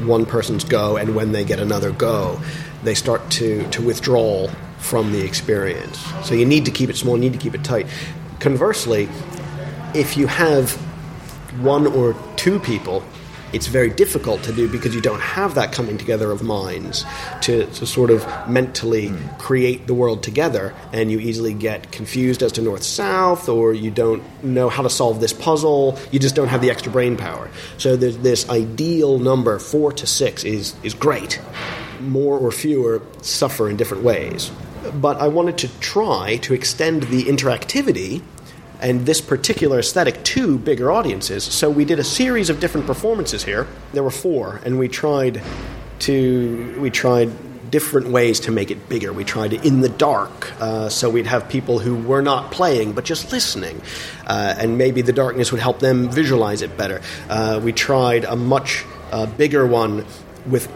[0.00, 2.40] one person's go and when they get another go,
[2.82, 5.98] they start to, to withdraw from the experience.
[6.24, 7.86] So you need to keep it small, you need to keep it tight.
[8.40, 9.08] Conversely,
[9.94, 10.72] if you have
[11.60, 13.02] one or two people,
[13.52, 17.04] it's very difficult to do because you don't have that coming together of minds
[17.42, 19.38] to, to sort of mentally hmm.
[19.38, 23.90] create the world together, and you easily get confused as to north south, or you
[23.90, 25.98] don't know how to solve this puzzle.
[26.10, 27.50] You just don't have the extra brain power.
[27.78, 31.40] So there's this ideal number, four to six, is, is great.
[32.00, 34.50] More or fewer suffer in different ways.
[34.94, 38.22] But I wanted to try to extend the interactivity
[38.80, 41.44] and this particular aesthetic to bigger audiences.
[41.44, 43.66] So we did a series of different performances here.
[43.92, 45.42] There were four, and we tried
[46.00, 47.30] to we tried
[47.70, 49.12] different ways to make it bigger.
[49.12, 52.92] We tried it in the dark, uh, so we'd have people who were not playing
[52.92, 53.80] but just listening,
[54.26, 57.00] uh, and maybe the darkness would help them visualize it better.
[57.28, 60.04] Uh, we tried a much uh, bigger one
[60.46, 60.70] with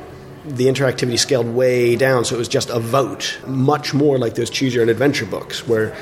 [0.45, 4.51] the interactivity scaled way down, so it was just a vote, much more like those
[4.51, 5.95] choose your own adventure books where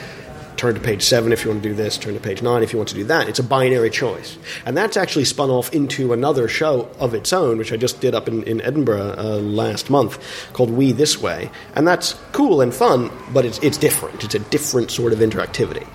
[0.58, 2.72] turn to page seven if you want to do this, turn to page nine if
[2.72, 3.28] you want to do that.
[3.28, 4.36] It's a binary choice.
[4.66, 8.14] And that's actually spun off into another show of its own, which I just did
[8.14, 10.18] up in, in Edinburgh uh, last month
[10.52, 11.50] called We This Way.
[11.74, 14.24] And that's cool and fun, but it's, it's different.
[14.24, 15.86] It's a different sort of interactivity.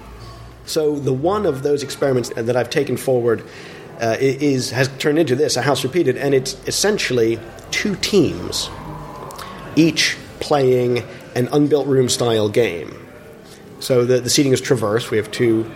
[0.65, 3.43] So the one of those experiments that I've taken forward
[3.99, 7.37] uh, is has turned into this, a house repeated, and it's essentially
[7.69, 8.69] two teams,
[9.75, 11.03] each playing
[11.35, 13.02] an unbuilt room style game.
[13.83, 15.11] So the, the seating is traverse.
[15.11, 15.69] We have two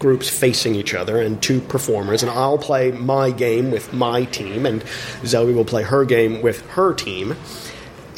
[0.00, 4.66] groups facing each other and two performers, and I'll play my game with my team,
[4.66, 4.82] and
[5.24, 7.36] Zoe will play her game with her team.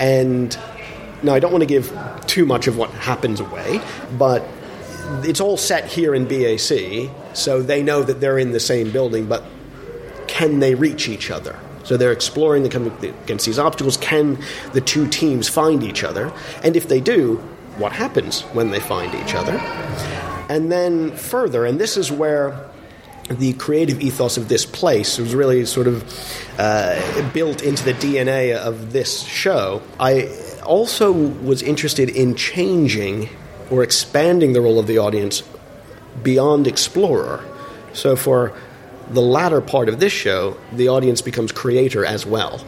[0.00, 0.58] And
[1.22, 1.94] now I don't want to give
[2.26, 3.82] too much of what happens away,
[4.16, 4.42] but
[5.24, 9.26] it's all set here in BAC, so they know that they're in the same building,
[9.26, 9.44] but
[10.26, 11.60] can they reach each other?
[11.82, 13.98] So they're exploring the, against these obstacles.
[13.98, 14.38] Can
[14.72, 16.32] the two teams find each other?
[16.62, 19.56] And if they do, what happens when they find each other?
[20.48, 22.68] And then further, and this is where
[23.30, 26.04] the creative ethos of this place was really sort of
[26.58, 29.82] uh, built into the DNA of this show.
[29.98, 30.28] I
[30.64, 33.30] also was interested in changing
[33.70, 35.42] or expanding the role of the audience
[36.22, 37.42] beyond explorer.
[37.94, 38.52] So for
[39.08, 42.64] the latter part of this show, the audience becomes creator as well.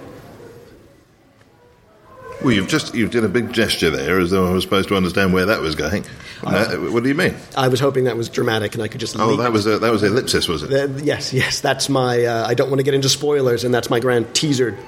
[2.46, 4.96] Well, you've just you did a big gesture there, as though I was supposed to
[4.96, 6.04] understand where that was going.
[6.44, 7.34] Uh, what do you mean?
[7.56, 9.18] I was hoping that was dramatic, and I could just.
[9.18, 11.02] Oh, that was a, that was ellipsis, was it?
[11.02, 11.60] Yes, yes.
[11.60, 12.24] That's my.
[12.24, 14.78] Uh, I don't want to get into spoilers, and that's my grand teaser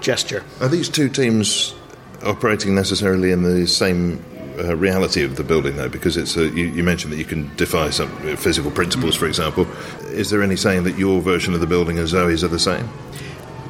[0.00, 0.44] gesture.
[0.60, 1.74] Are these two teams
[2.22, 4.24] operating necessarily in the same
[4.56, 5.88] uh, reality of the building, though?
[5.88, 9.66] Because it's a, you, you mentioned that you can defy some physical principles, for example.
[10.10, 12.88] Is there any saying that your version of the building and Zoe's are the same?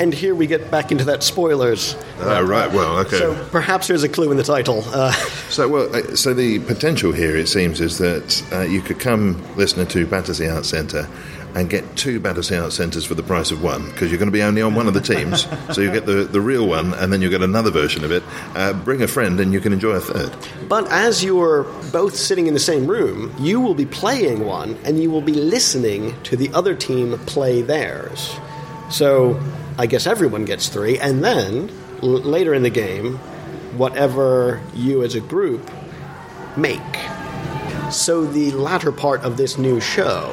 [0.00, 1.96] And here we get back into that spoilers.
[2.20, 2.70] Oh, right.
[2.72, 3.18] Well, okay.
[3.18, 4.82] So perhaps there's a clue in the title.
[4.86, 5.12] Uh,
[5.48, 9.42] So, well, uh, so the potential here, it seems, is that uh, you could come
[9.56, 11.08] listener to Battersea Arts Centre
[11.54, 14.32] and get two Battersea Arts Centres for the price of one because you're going to
[14.32, 15.48] be only on one of the teams.
[15.74, 18.22] so you get the, the real one and then you get another version of it.
[18.54, 20.30] Uh, bring a friend and you can enjoy a third.
[20.68, 25.02] but as you're both sitting in the same room, you will be playing one, and
[25.02, 28.36] you will be listening to the other team play theirs.
[28.90, 29.40] So
[29.78, 31.70] I guess everyone gets three, and then
[32.02, 33.18] l- later in the game,
[33.76, 35.70] whatever you as a group
[36.56, 36.80] make.
[37.92, 40.30] So the latter part of this new show,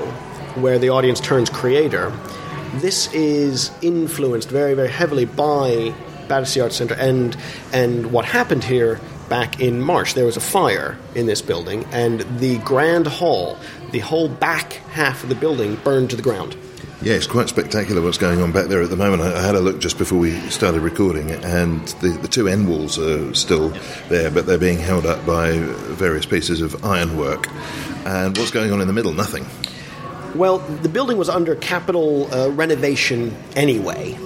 [0.55, 2.11] where the audience turns creator,
[2.77, 5.93] this is influenced very, very heavily by
[6.27, 7.37] Battersea Arts Centre and
[7.71, 10.15] and what happened here back in March.
[10.15, 13.57] There was a fire in this building, and the grand hall,
[13.91, 16.57] the whole back half of the building, burned to the ground.
[17.05, 19.21] Yeah, it's quite spectacular what's going on back there at the moment.
[19.21, 22.67] I, I had a look just before we started recording, and the, the two end
[22.67, 23.69] walls are still
[24.09, 27.47] there, but they're being held up by various pieces of ironwork.
[28.07, 29.13] And what's going on in the middle?
[29.13, 29.45] Nothing.
[30.33, 34.17] Well, the building was under capital uh, renovation anyway.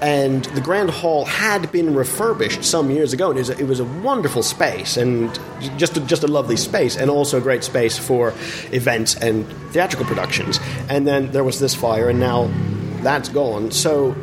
[0.00, 3.30] And the Grand Hall had been refurbished some years ago.
[3.30, 5.38] And it was a, it was a wonderful space and
[5.76, 8.34] just a, just a lovely space, and also a great space for
[8.72, 10.60] events and theatrical productions.
[10.88, 12.50] And then there was this fire, and now
[13.02, 13.70] that's gone.
[13.70, 14.14] So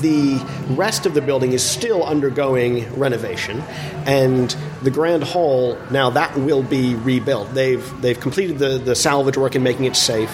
[0.00, 3.60] the rest of the building is still undergoing renovation,
[4.06, 7.52] and the Grand Hall now that will be rebuilt.
[7.54, 10.30] They've they've completed the, the salvage work and making it safe.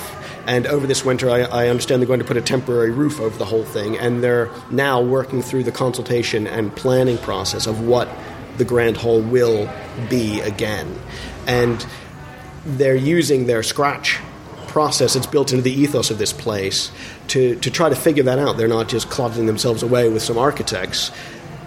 [0.47, 3.36] And over this winter, I, I understand they're going to put a temporary roof over
[3.36, 8.09] the whole thing, and they're now working through the consultation and planning process of what
[8.57, 9.70] the Grand Hall will
[10.09, 10.99] be again.
[11.47, 11.84] And
[12.64, 14.18] they're using their scratch
[14.68, 16.90] process that's built into the ethos of this place
[17.28, 18.57] to, to try to figure that out.
[18.57, 21.11] They're not just clodding themselves away with some architects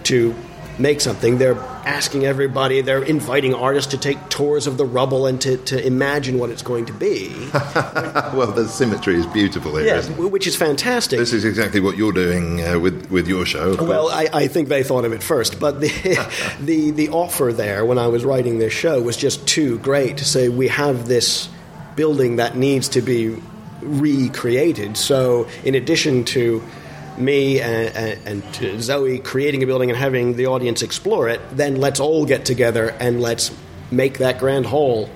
[0.04, 0.34] to
[0.80, 1.38] make something.
[1.38, 5.86] They're asking everybody, they're inviting artists to take tours of the rubble and to, to
[5.86, 7.30] imagine what it's going to be.
[7.54, 10.08] well, the symmetry is beautiful here, it?
[10.16, 11.18] which is fantastic.
[11.18, 13.76] This is exactly what you're doing uh, with with your show.
[13.76, 14.10] Well.
[14.10, 15.88] I, I think they thought of it first, but the,
[16.60, 20.24] the the offer there when I was writing this show was just too great to
[20.24, 21.48] say we have this
[21.96, 23.36] building that needs to be
[23.82, 24.96] recreated.
[24.96, 26.62] So, in addition to
[27.20, 31.40] me and, and, and to Zoe creating a building and having the audience explore it,
[31.52, 33.50] then let's all get together and let's
[33.90, 35.10] make that grand hall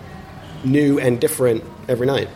[0.64, 2.28] new and different every night.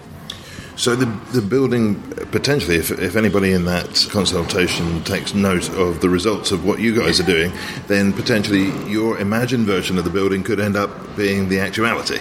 [0.77, 2.01] So the the building
[2.31, 6.95] potentially, if, if anybody in that consultation takes note of the results of what you
[6.95, 7.53] guys are doing,
[7.89, 12.21] then potentially your imagined version of the building could end up being the actuality.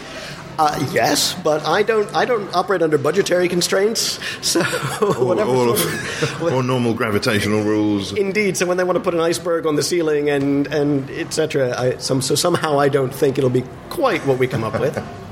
[0.60, 2.14] Uh, yes, but I don't.
[2.16, 4.20] I don't operate under budgetary constraints.
[4.41, 4.62] So
[5.01, 5.51] Or, whatever.
[5.51, 8.14] or, of- or normal gravitational rules.
[8.14, 8.58] Indeed.
[8.58, 11.99] So when they want to put an iceberg on the ceiling and and etc.
[11.99, 14.97] Some, so somehow I don't think it'll be quite what we come up with.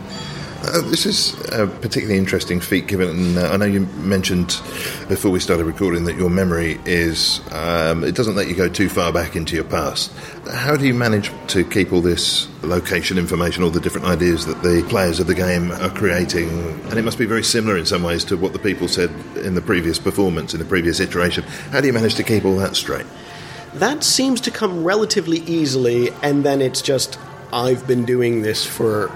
[0.68, 4.48] Uh, this is a particularly interesting feat, given uh, I know you mentioned
[5.08, 8.90] before we started recording that your memory is um, it doesn't let you go too
[8.90, 10.12] far back into your past.
[10.52, 14.64] How do you manage to keep all this location information, all the different ideas that
[14.64, 16.50] the players of the game are creating?
[16.90, 19.54] And it must be very similar in some ways to what the people said in
[19.54, 21.44] the previous performance, in the previous iteration.
[21.44, 23.06] How do you manage to keep all that straight?
[23.76, 27.20] That seems to come relatively easily, and then it's just
[27.54, 29.12] I've been doing this for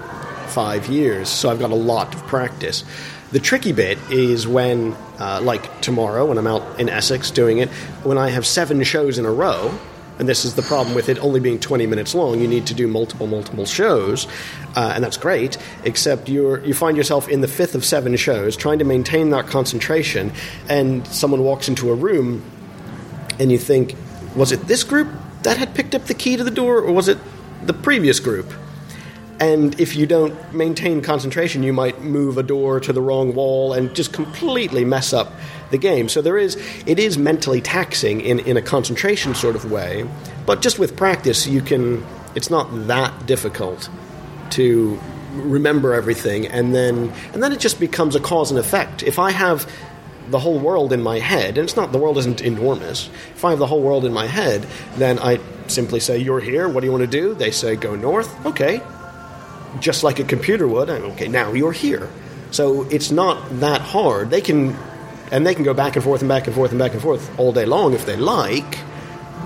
[0.50, 2.84] five years, so I've got a lot of practice.
[3.32, 7.68] The tricky bit is when, uh, like tomorrow, when I'm out in Essex doing it,
[8.02, 9.78] when I have seven shows in a row,
[10.18, 12.74] and this is the problem with it only being 20 minutes long, you need to
[12.74, 14.26] do multiple, multiple shows,
[14.76, 18.56] uh, and that's great, except you're, you find yourself in the fifth of seven shows
[18.56, 20.32] trying to maintain that concentration,
[20.68, 22.42] and someone walks into a room
[23.38, 23.96] and you think,
[24.36, 25.08] was it this group
[25.42, 27.18] that had picked up the key to the door, or was it
[27.64, 28.52] the previous group?
[29.40, 33.72] And if you don't maintain concentration, you might move a door to the wrong wall
[33.72, 35.32] and just completely mess up
[35.70, 36.10] the game.
[36.10, 40.06] So there is, it is mentally taxing in, in a concentration sort of way,
[40.44, 42.04] but just with practice, you can.
[42.34, 43.88] It's not that difficult
[44.50, 45.00] to
[45.32, 49.02] remember everything, and then and then it just becomes a cause and effect.
[49.02, 49.70] If I have
[50.28, 53.08] the whole world in my head, and it's not the world isn't enormous.
[53.34, 54.66] If I have the whole world in my head,
[54.96, 56.68] then I simply say, "You're here.
[56.68, 58.80] What do you want to do?" They say, "Go north." Okay,
[59.78, 60.90] just like a computer would.
[60.90, 62.08] Okay, now you're here.
[62.50, 64.30] So it's not that hard.
[64.30, 64.76] They can,
[65.30, 67.38] and they can go back and forth and back and forth and back and forth
[67.38, 68.74] all day long if they like.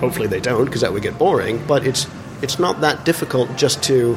[0.00, 1.64] Hopefully they don't, because that would get boring.
[1.66, 2.06] But it's
[2.42, 4.16] it's not that difficult just to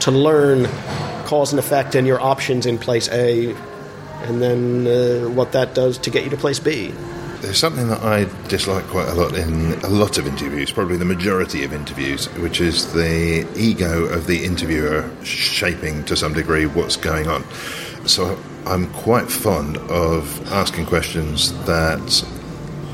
[0.00, 0.66] to learn
[1.24, 3.54] cause and effect and your options in place A,
[4.22, 6.92] and then uh, what that does to get you to place B.
[7.40, 11.06] There's something that I dislike quite a lot in a lot of interviews, probably the
[11.06, 16.96] majority of interviews, which is the ego of the interviewer shaping to some degree what's
[16.96, 17.44] going on.
[18.06, 22.24] So I'm quite fond of asking questions that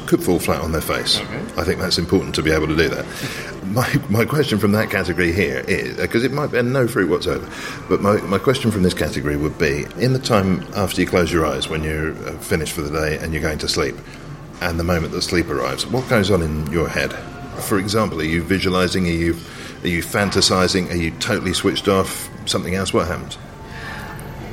[0.06, 1.18] could fall flat on their face.
[1.56, 3.04] I think that's important to be able to do that.
[3.64, 7.48] My, my question from that category here is because it might bear no fruit whatsoever,
[7.88, 11.32] but my, my question from this category would be in the time after you close
[11.32, 13.96] your eyes when you're uh, finished for the day and you're going to sleep,
[14.60, 17.12] and the moment that sleep arrives, what goes on in your head?
[17.64, 19.06] For example, are you visualizing?
[19.06, 19.36] Are you
[19.82, 20.90] are you fantasizing?
[20.90, 22.30] Are you totally switched off?
[22.46, 22.92] Something else?
[22.92, 23.34] What happens?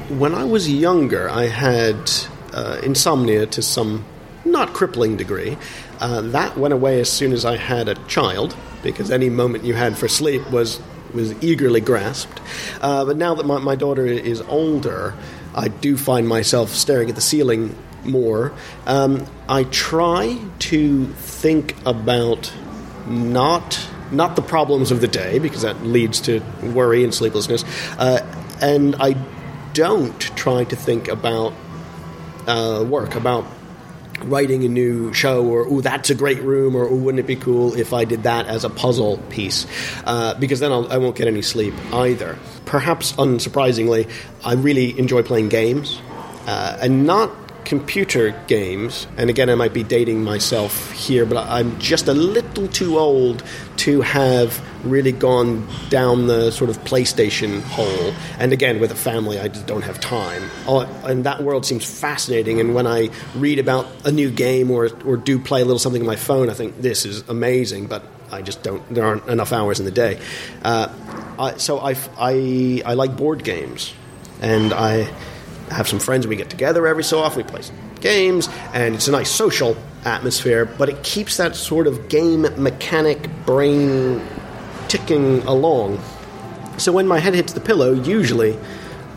[0.09, 2.11] When I was younger, I had
[2.53, 4.05] uh, insomnia to some
[4.45, 5.57] not crippling degree.
[5.99, 9.73] Uh, that went away as soon as I had a child, because any moment you
[9.73, 10.79] had for sleep was
[11.13, 12.41] was eagerly grasped.
[12.81, 15.13] Uh, but now that my, my daughter is older,
[15.55, 17.75] I do find myself staring at the ceiling
[18.05, 18.53] more.
[18.85, 22.53] Um, I try to think about
[23.07, 27.63] not not the problems of the day because that leads to worry and sleeplessness,
[27.97, 28.19] uh,
[28.61, 29.15] and I
[29.73, 31.53] don't try to think about
[32.47, 33.45] uh, work about
[34.21, 37.35] writing a new show or oh that's a great room or oh wouldn't it be
[37.35, 39.65] cool if i did that as a puzzle piece
[40.05, 44.09] uh, because then I'll, i won't get any sleep either perhaps unsurprisingly
[44.43, 45.99] i really enjoy playing games
[46.45, 47.31] uh, and not
[47.65, 52.67] computer games and again i might be dating myself here but i'm just a little
[52.67, 53.43] too old
[53.77, 58.13] to have really gone down the sort of playstation hole.
[58.37, 60.43] And again with a family i just don't have time.
[60.67, 64.89] Oh, and that world seems fascinating and when i read about a new game or,
[65.05, 68.03] or do play a little something on my phone i think this is amazing but
[68.31, 70.19] i just don't there aren't enough hours in the day.
[70.63, 70.87] Uh,
[71.39, 73.93] I, so I, I, I like board games
[74.41, 75.11] and i
[75.69, 79.07] have some friends we get together every so often we play some games and it's
[79.07, 84.21] a nice social atmosphere but it keeps that sort of game mechanic brain
[84.87, 85.99] ticking along.
[86.77, 88.57] So when my head hits the pillow usually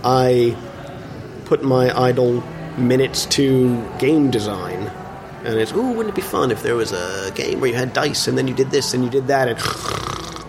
[0.04, 0.56] i
[1.46, 2.42] put my idle
[2.76, 4.90] minutes to game design.
[5.44, 7.92] And it's ooh wouldn't it be fun if there was a game where you had
[7.92, 9.58] dice and then you did this and you did that and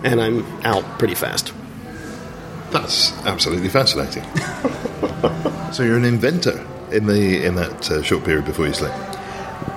[0.06, 1.54] and i'm out pretty fast
[2.72, 4.24] That's absolutely fascinating.
[5.72, 8.94] so you're an inventor in the in that uh, short period before you sleep.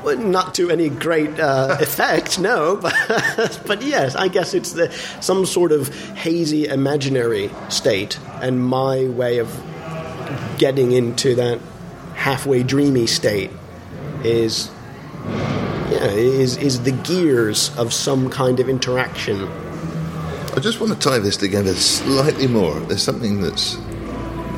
[0.04, 4.90] Well, not to any great uh, effect, no, but, but yes, I guess it's the,
[5.20, 9.48] some sort of hazy imaginary state, and my way of
[10.58, 11.60] getting into that
[12.14, 13.50] halfway dreamy state
[14.24, 14.70] is
[15.90, 19.48] yeah, is is the gears of some kind of interaction.
[20.54, 22.78] I just want to tie this together slightly more.
[22.80, 23.78] There's something that's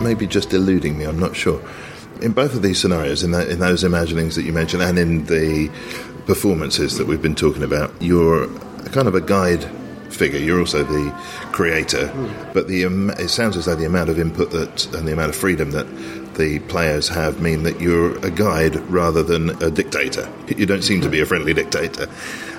[0.01, 1.05] maybe just eluding me.
[1.05, 1.63] I'm not sure.
[2.23, 5.27] In both of these scenarios, in, that, in those imaginings that you mentioned, and in
[5.27, 5.71] the
[6.27, 8.49] performances that we've been talking about, you're
[8.91, 9.65] kind of a guide
[10.11, 10.39] figure.
[10.39, 11.11] You're also the
[11.53, 12.53] creator, hmm.
[12.53, 15.29] but the am- it sounds as though the amount of input that and the amount
[15.29, 15.87] of freedom that
[16.37, 20.31] the players have mean that you're a guide rather than a dictator.
[20.49, 22.09] You don't seem to be a friendly dictator.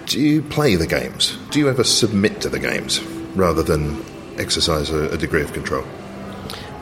[0.05, 1.38] Do you play the games?
[1.49, 2.99] Do you ever submit to the games
[3.36, 4.03] rather than
[4.38, 5.84] exercise a, a degree of control?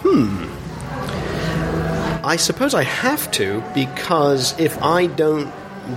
[0.04, 0.48] Hmm.
[2.26, 5.52] I suppose I have to because if I don't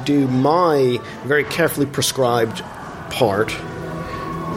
[0.05, 2.63] do my very carefully prescribed
[3.11, 3.55] part,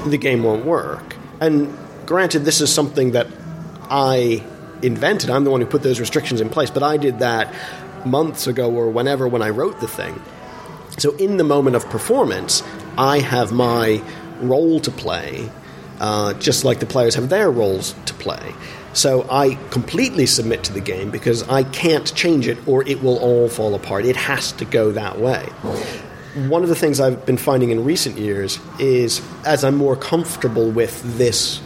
[0.05, 1.15] the game won't work.
[1.41, 3.27] And granted, this is something that
[3.89, 4.43] I
[4.81, 5.29] invented.
[5.29, 7.53] I'm the one who put those restrictions in place, but I did that
[8.05, 10.21] months ago or whenever when I wrote the thing.
[10.97, 12.63] So in the moment of performance,
[12.97, 14.01] I have my
[14.41, 15.49] role to play,
[15.99, 18.53] uh, just like the players have their roles to play.
[18.93, 23.19] So I completely submit to the game because I can't change it or it will
[23.19, 24.05] all fall apart.
[24.05, 25.43] It has to go that way.
[26.47, 30.71] One of the things I've been finding in recent years is as I'm more comfortable
[30.71, 31.61] with this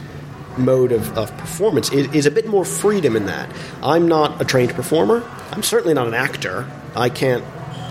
[0.58, 3.50] mode of, of performance is, is a bit more freedom in that.
[3.82, 5.24] I'm not a trained performer.
[5.52, 6.70] I'm certainly not an actor.
[6.96, 7.44] I can't,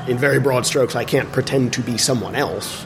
[0.08, 2.84] in very broad strokes, I can't pretend to be someone else.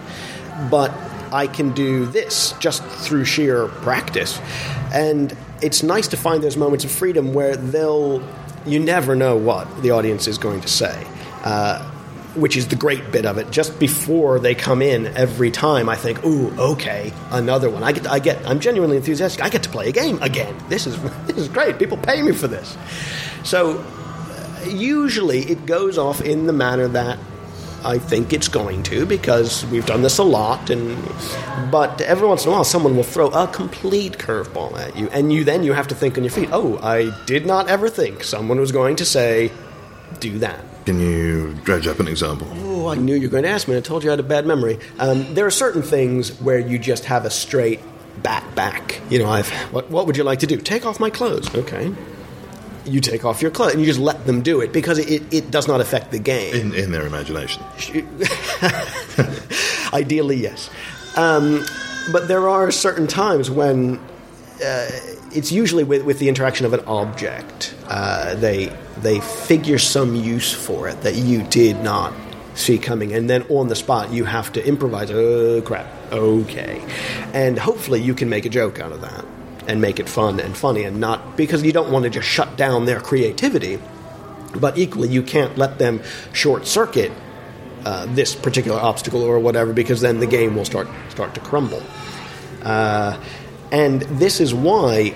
[0.71, 0.93] But
[1.35, 4.41] I can do this just through sheer practice.
[4.93, 8.23] And it's nice to find those moments of freedom where they'll,
[8.65, 11.05] you never know what the audience is going to say.
[11.43, 11.91] Uh,
[12.37, 13.51] which is the great bit of it.
[13.51, 18.09] Just before they come in, every time I think, "Ooh, okay, another one." I get,
[18.09, 19.45] I get, I'm genuinely enthusiastic.
[19.45, 20.53] I get to play a game again.
[20.69, 21.79] This is this is great.
[21.79, 22.77] People pay me for this.
[23.45, 27.21] So uh, usually it goes off in the manner that
[27.85, 30.71] I think it's going to because we've done this a lot.
[30.71, 30.97] And
[31.71, 35.33] but every once in a while, someone will throw a complete curveball at you, and
[35.33, 36.49] you then you have to think on your feet.
[36.53, 39.53] Oh, I did not ever think someone was going to say,
[40.21, 42.47] "Do that." Can you dredge up an example?
[42.57, 43.77] Oh, I knew you were going to ask me.
[43.77, 44.79] I told you I had a bad memory.
[44.99, 47.81] Um, there are certain things where you just have a straight
[48.23, 49.01] back back.
[49.09, 50.59] You know, I've what, what would you like to do?
[50.59, 51.55] Take off my clothes.
[51.55, 51.93] Okay.
[52.85, 55.51] You take off your clothes and you just let them do it because it, it
[55.51, 56.55] does not affect the game.
[56.55, 57.63] In, in their imagination.
[59.93, 60.69] Ideally, yes.
[61.17, 61.65] Um,
[62.13, 63.99] but there are certain times when
[64.65, 64.89] uh,
[65.33, 67.75] it's usually with, with the interaction of an object.
[67.87, 72.13] Uh, they they figure some use for it that you did not
[72.55, 75.11] see coming, and then on the spot you have to improvise.
[75.11, 75.87] Oh crap!
[76.13, 76.83] Okay,
[77.33, 79.25] and hopefully you can make a joke out of that
[79.67, 82.57] and make it fun and funny, and not because you don't want to just shut
[82.57, 83.79] down their creativity,
[84.55, 86.01] but equally you can't let them
[86.33, 87.13] short circuit
[87.85, 91.83] uh, this particular obstacle or whatever, because then the game will start start to crumble.
[92.63, 93.19] Uh,
[93.71, 95.15] and this is why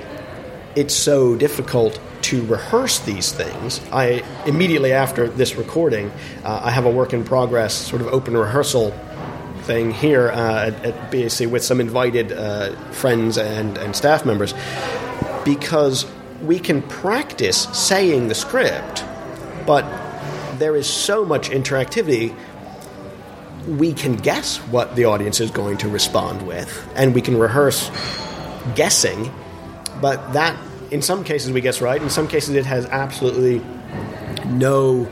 [0.76, 3.80] it's so difficult to rehearse these things.
[3.92, 6.10] I immediately after this recording,
[6.44, 8.92] uh, I have a work in progress sort of open rehearsal
[9.68, 14.54] thing here uh, at, at BAC with some invited uh, friends and, and staff members
[15.44, 16.06] because
[16.42, 19.04] we can practice saying the script,
[19.66, 19.84] but
[20.58, 22.34] there is so much interactivity
[23.66, 27.90] we can guess what the audience is going to respond with, and we can rehearse
[28.74, 29.30] guessing,
[30.00, 30.58] but that,
[30.90, 33.60] in some cases, we guess right, in some cases, it has absolutely
[34.46, 35.10] no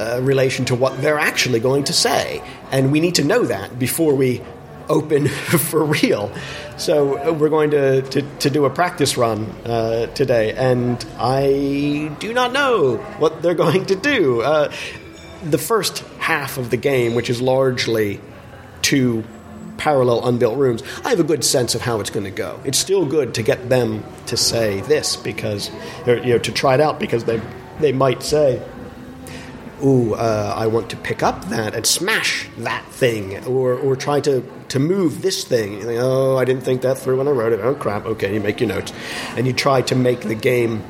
[0.00, 2.42] uh, relation to what they're actually going to say.
[2.72, 4.40] And we need to know that before we
[4.88, 5.28] open
[5.68, 6.32] for real.
[6.78, 12.10] So uh, we're going to, to, to do a practice run uh, today, and I
[12.18, 14.40] do not know what they're going to do.
[14.40, 14.72] Uh,
[15.42, 18.20] the first half of the game, which is largely
[18.82, 19.24] two
[19.76, 22.60] parallel unbuilt rooms, I have a good sense of how it's going to go.
[22.64, 25.70] It's still good to get them to say this because,
[26.06, 27.40] or, you know, to try it out because they
[27.80, 28.62] they might say,
[29.82, 34.20] "Ooh, uh, I want to pick up that and smash that thing," or or try
[34.20, 35.74] to to move this thing.
[35.74, 37.60] You think, oh, I didn't think that through when I wrote it.
[37.60, 38.06] Oh crap!
[38.06, 38.92] Okay, you make your notes,
[39.36, 40.82] and you try to make the game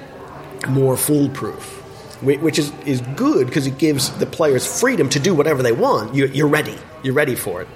[0.69, 1.81] more foolproof
[2.23, 6.15] which is, is good because it gives the players freedom to do whatever they want.
[6.15, 6.77] You're, you're ready.
[7.03, 7.69] You're ready for it.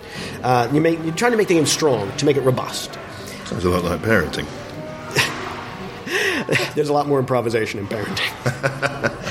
[0.43, 2.99] Uh, you make, you're trying to make the game strong, to make it robust.
[3.47, 4.47] Sounds a lot like parenting.
[6.75, 9.21] There's a lot more improvisation in parenting.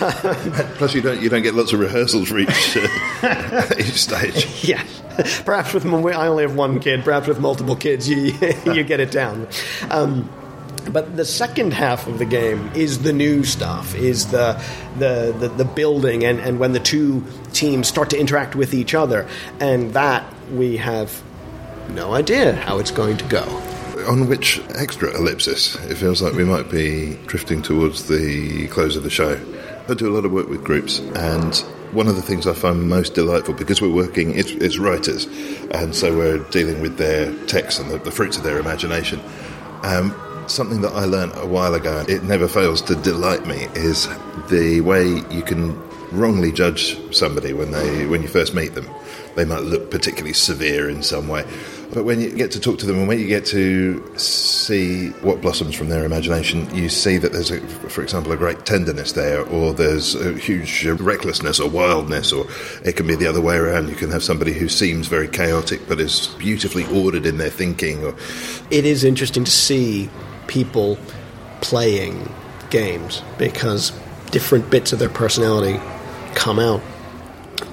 [0.78, 4.64] Plus, you don't you don't get lots of rehearsals for each uh, each stage.
[4.64, 5.02] yes,
[5.44, 7.04] perhaps with I only have one kid.
[7.04, 8.16] Perhaps with multiple kids, you
[8.72, 9.46] you get it down.
[9.90, 10.30] Um,
[10.90, 14.62] but the second half of the game is the new stuff, is the
[14.98, 18.94] the, the, the building, and, and when the two teams start to interact with each
[18.94, 19.28] other,
[19.60, 21.22] and that we have
[21.90, 23.44] no idea how it's going to go.
[24.08, 29.02] On which extra ellipsis, it feels like we might be drifting towards the close of
[29.02, 29.38] the show.
[29.88, 31.54] I do a lot of work with groups, and
[31.92, 35.26] one of the things I find most delightful because we're working, it's, it's writers,
[35.72, 39.20] and so we're dealing with their text and the, the fruits of their imagination.
[39.82, 40.14] Um,
[40.46, 44.08] something that I learned a while ago, it never fails to delight me, is
[44.48, 45.80] the way you can
[46.12, 48.88] wrongly judge somebody when they when you first meet them.
[49.36, 51.44] They might look particularly severe in some way.
[51.92, 55.40] But when you get to talk to them and when you get to see what
[55.40, 59.44] blossoms from their imagination, you see that there's, a, for example, a great tenderness there,
[59.46, 62.46] or there's a huge recklessness or wildness, or
[62.84, 63.88] it can be the other way around.
[63.88, 68.04] You can have somebody who seems very chaotic but is beautifully ordered in their thinking.
[68.04, 68.14] Or
[68.70, 70.08] it is interesting to see
[70.46, 70.96] people
[71.60, 72.32] playing
[72.70, 73.92] games because
[74.30, 75.80] different bits of their personality
[76.36, 76.82] come out.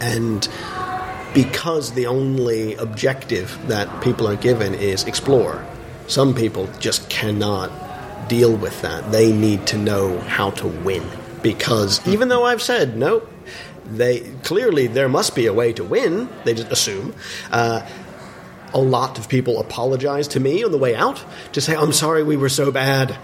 [0.01, 0.47] And
[1.37, 5.63] because the only objective that people are given is explore,
[6.07, 7.69] some people just cannot
[8.27, 9.11] deal with that.
[9.11, 11.07] They need to know how to win.
[11.43, 13.31] Because even though I've said, nope,
[13.85, 17.13] they clearly there must be a way to win, they just assume.
[17.51, 17.87] Uh,
[18.73, 21.23] a lot of people apologize to me on the way out
[21.53, 23.15] to say, I'm sorry we were so bad.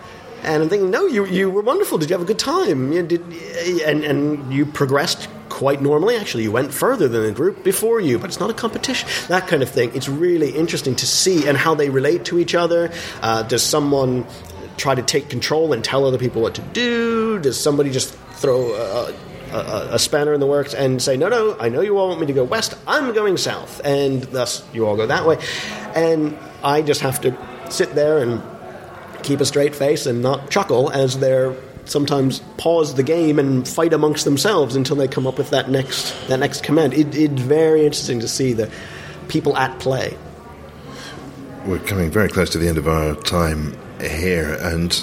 [0.44, 1.98] And I'm thinking, no, you, you were wonderful.
[1.98, 2.94] Did you have a good time?
[2.94, 3.24] You did,
[3.88, 5.28] and, and you progressed
[5.64, 6.18] quite normally.
[6.18, 9.08] Actually, you went further than the group before you, but it's not a competition.
[9.30, 9.96] That kind of thing.
[9.96, 12.92] It's really interesting to see and how they relate to each other.
[13.22, 14.26] Uh, does someone
[14.76, 17.40] try to take control and tell other people what to do?
[17.40, 19.14] Does somebody just throw a,
[19.54, 22.20] a, a, spanner in the works and say, no, no, I know you all want
[22.20, 23.80] me to go west, I'm going south.
[23.86, 25.38] And thus you all go that way.
[25.96, 27.38] And I just have to
[27.70, 28.44] sit there and
[29.24, 31.56] keep a straight face and not chuckle as they're
[31.86, 36.14] sometimes pause the game and fight amongst themselves until they come up with that next
[36.28, 36.94] that next command.
[36.94, 38.72] It, it's very interesting to see the
[39.28, 40.18] people at play.
[41.66, 44.94] We're coming very close to the end of our time here, and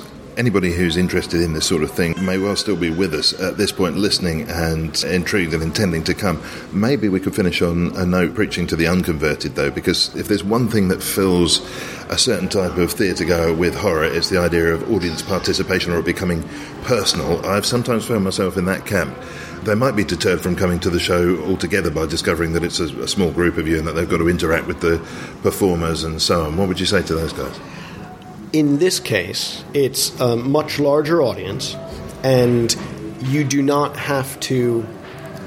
[0.40, 3.58] anybody who's interested in this sort of thing may well still be with us at
[3.58, 6.42] this point, listening and intrigued and intending to come.
[6.72, 10.42] Maybe we could finish on a note preaching to the unconverted, though, because if there's
[10.42, 11.60] one thing that fills
[12.08, 16.00] a certain type of theatre goer with horror, it's the idea of audience participation or
[16.00, 16.42] becoming
[16.84, 17.44] personal.
[17.44, 19.14] I've sometimes found myself in that camp
[19.64, 22.86] they might be deterred from coming to the show altogether by discovering that it's a,
[23.02, 24.96] a, small group of you and that they've got to interact with the
[25.42, 26.56] performers and so on.
[26.56, 27.60] What would you say to those guys?
[28.52, 31.76] In this case, it's a much larger audience,
[32.24, 32.74] and
[33.22, 34.84] you do not have to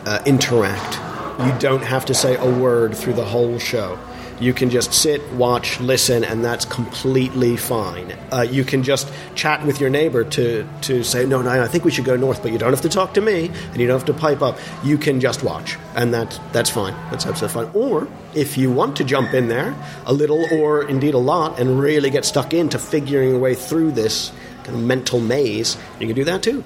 [0.05, 0.99] uh, interact.
[1.45, 3.99] You don't have to say a word through the whole show.
[4.39, 8.11] You can just sit, watch, listen, and that's completely fine.
[8.31, 11.85] Uh, you can just chat with your neighbor to, to say, no, no, I think
[11.85, 13.97] we should go north, but you don't have to talk to me, and you don't
[13.97, 14.57] have to pipe up.
[14.83, 16.93] You can just watch, and that, that's fine.
[17.11, 17.71] That's absolutely fine.
[17.73, 19.75] Or if you want to jump in there
[20.05, 23.91] a little, or indeed a lot, and really get stuck into figuring your way through
[23.91, 24.31] this
[24.63, 26.63] kind of mental maze, you can do that too.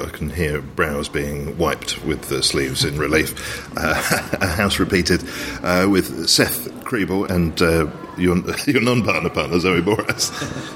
[0.00, 3.68] I can hear brows being wiped with the sleeves in relief.
[3.76, 3.94] Uh,
[4.40, 5.22] a house repeated
[5.62, 8.36] uh, with Seth Kriebel and uh, your
[8.66, 10.30] your non-partner partner Zoe Boras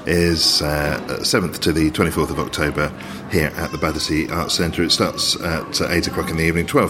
[0.07, 2.89] is uh, 7th to the 24th of October
[3.31, 4.83] here at the Battersea Arts Centre.
[4.83, 6.89] It starts at uh, 8 o'clock in the evening, £12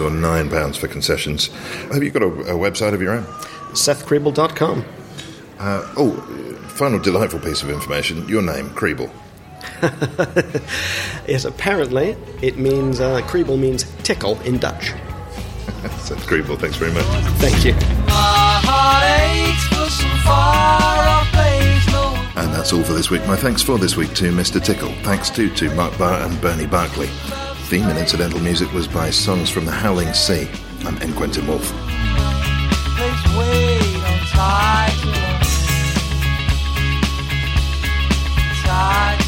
[0.00, 1.46] or £9 for concessions.
[1.92, 3.24] Have you got a, a website of your own?
[3.72, 4.84] SethKriebel.com.
[5.58, 6.12] Uh, oh,
[6.68, 8.26] final delightful piece of information.
[8.28, 9.10] Your name, Kriebel.
[11.28, 14.90] yes, apparently it means, uh, Kriebel means tickle in Dutch.
[15.98, 17.04] Seth Kriebel, thanks very much.
[17.38, 17.72] Thank you.
[18.06, 23.26] My heart aches for some far-off place, no And that's all for this week.
[23.26, 24.62] My thanks for this week to Mr.
[24.62, 24.92] Tickle.
[25.02, 27.08] Thanks too to Mark Barr and Bernie Barkley.
[27.68, 30.48] Theme and incidental music was by Songs from the Howling Sea.
[30.84, 31.12] I'm N.
[31.14, 31.72] Quentin Woolf.
[38.68, 39.27] place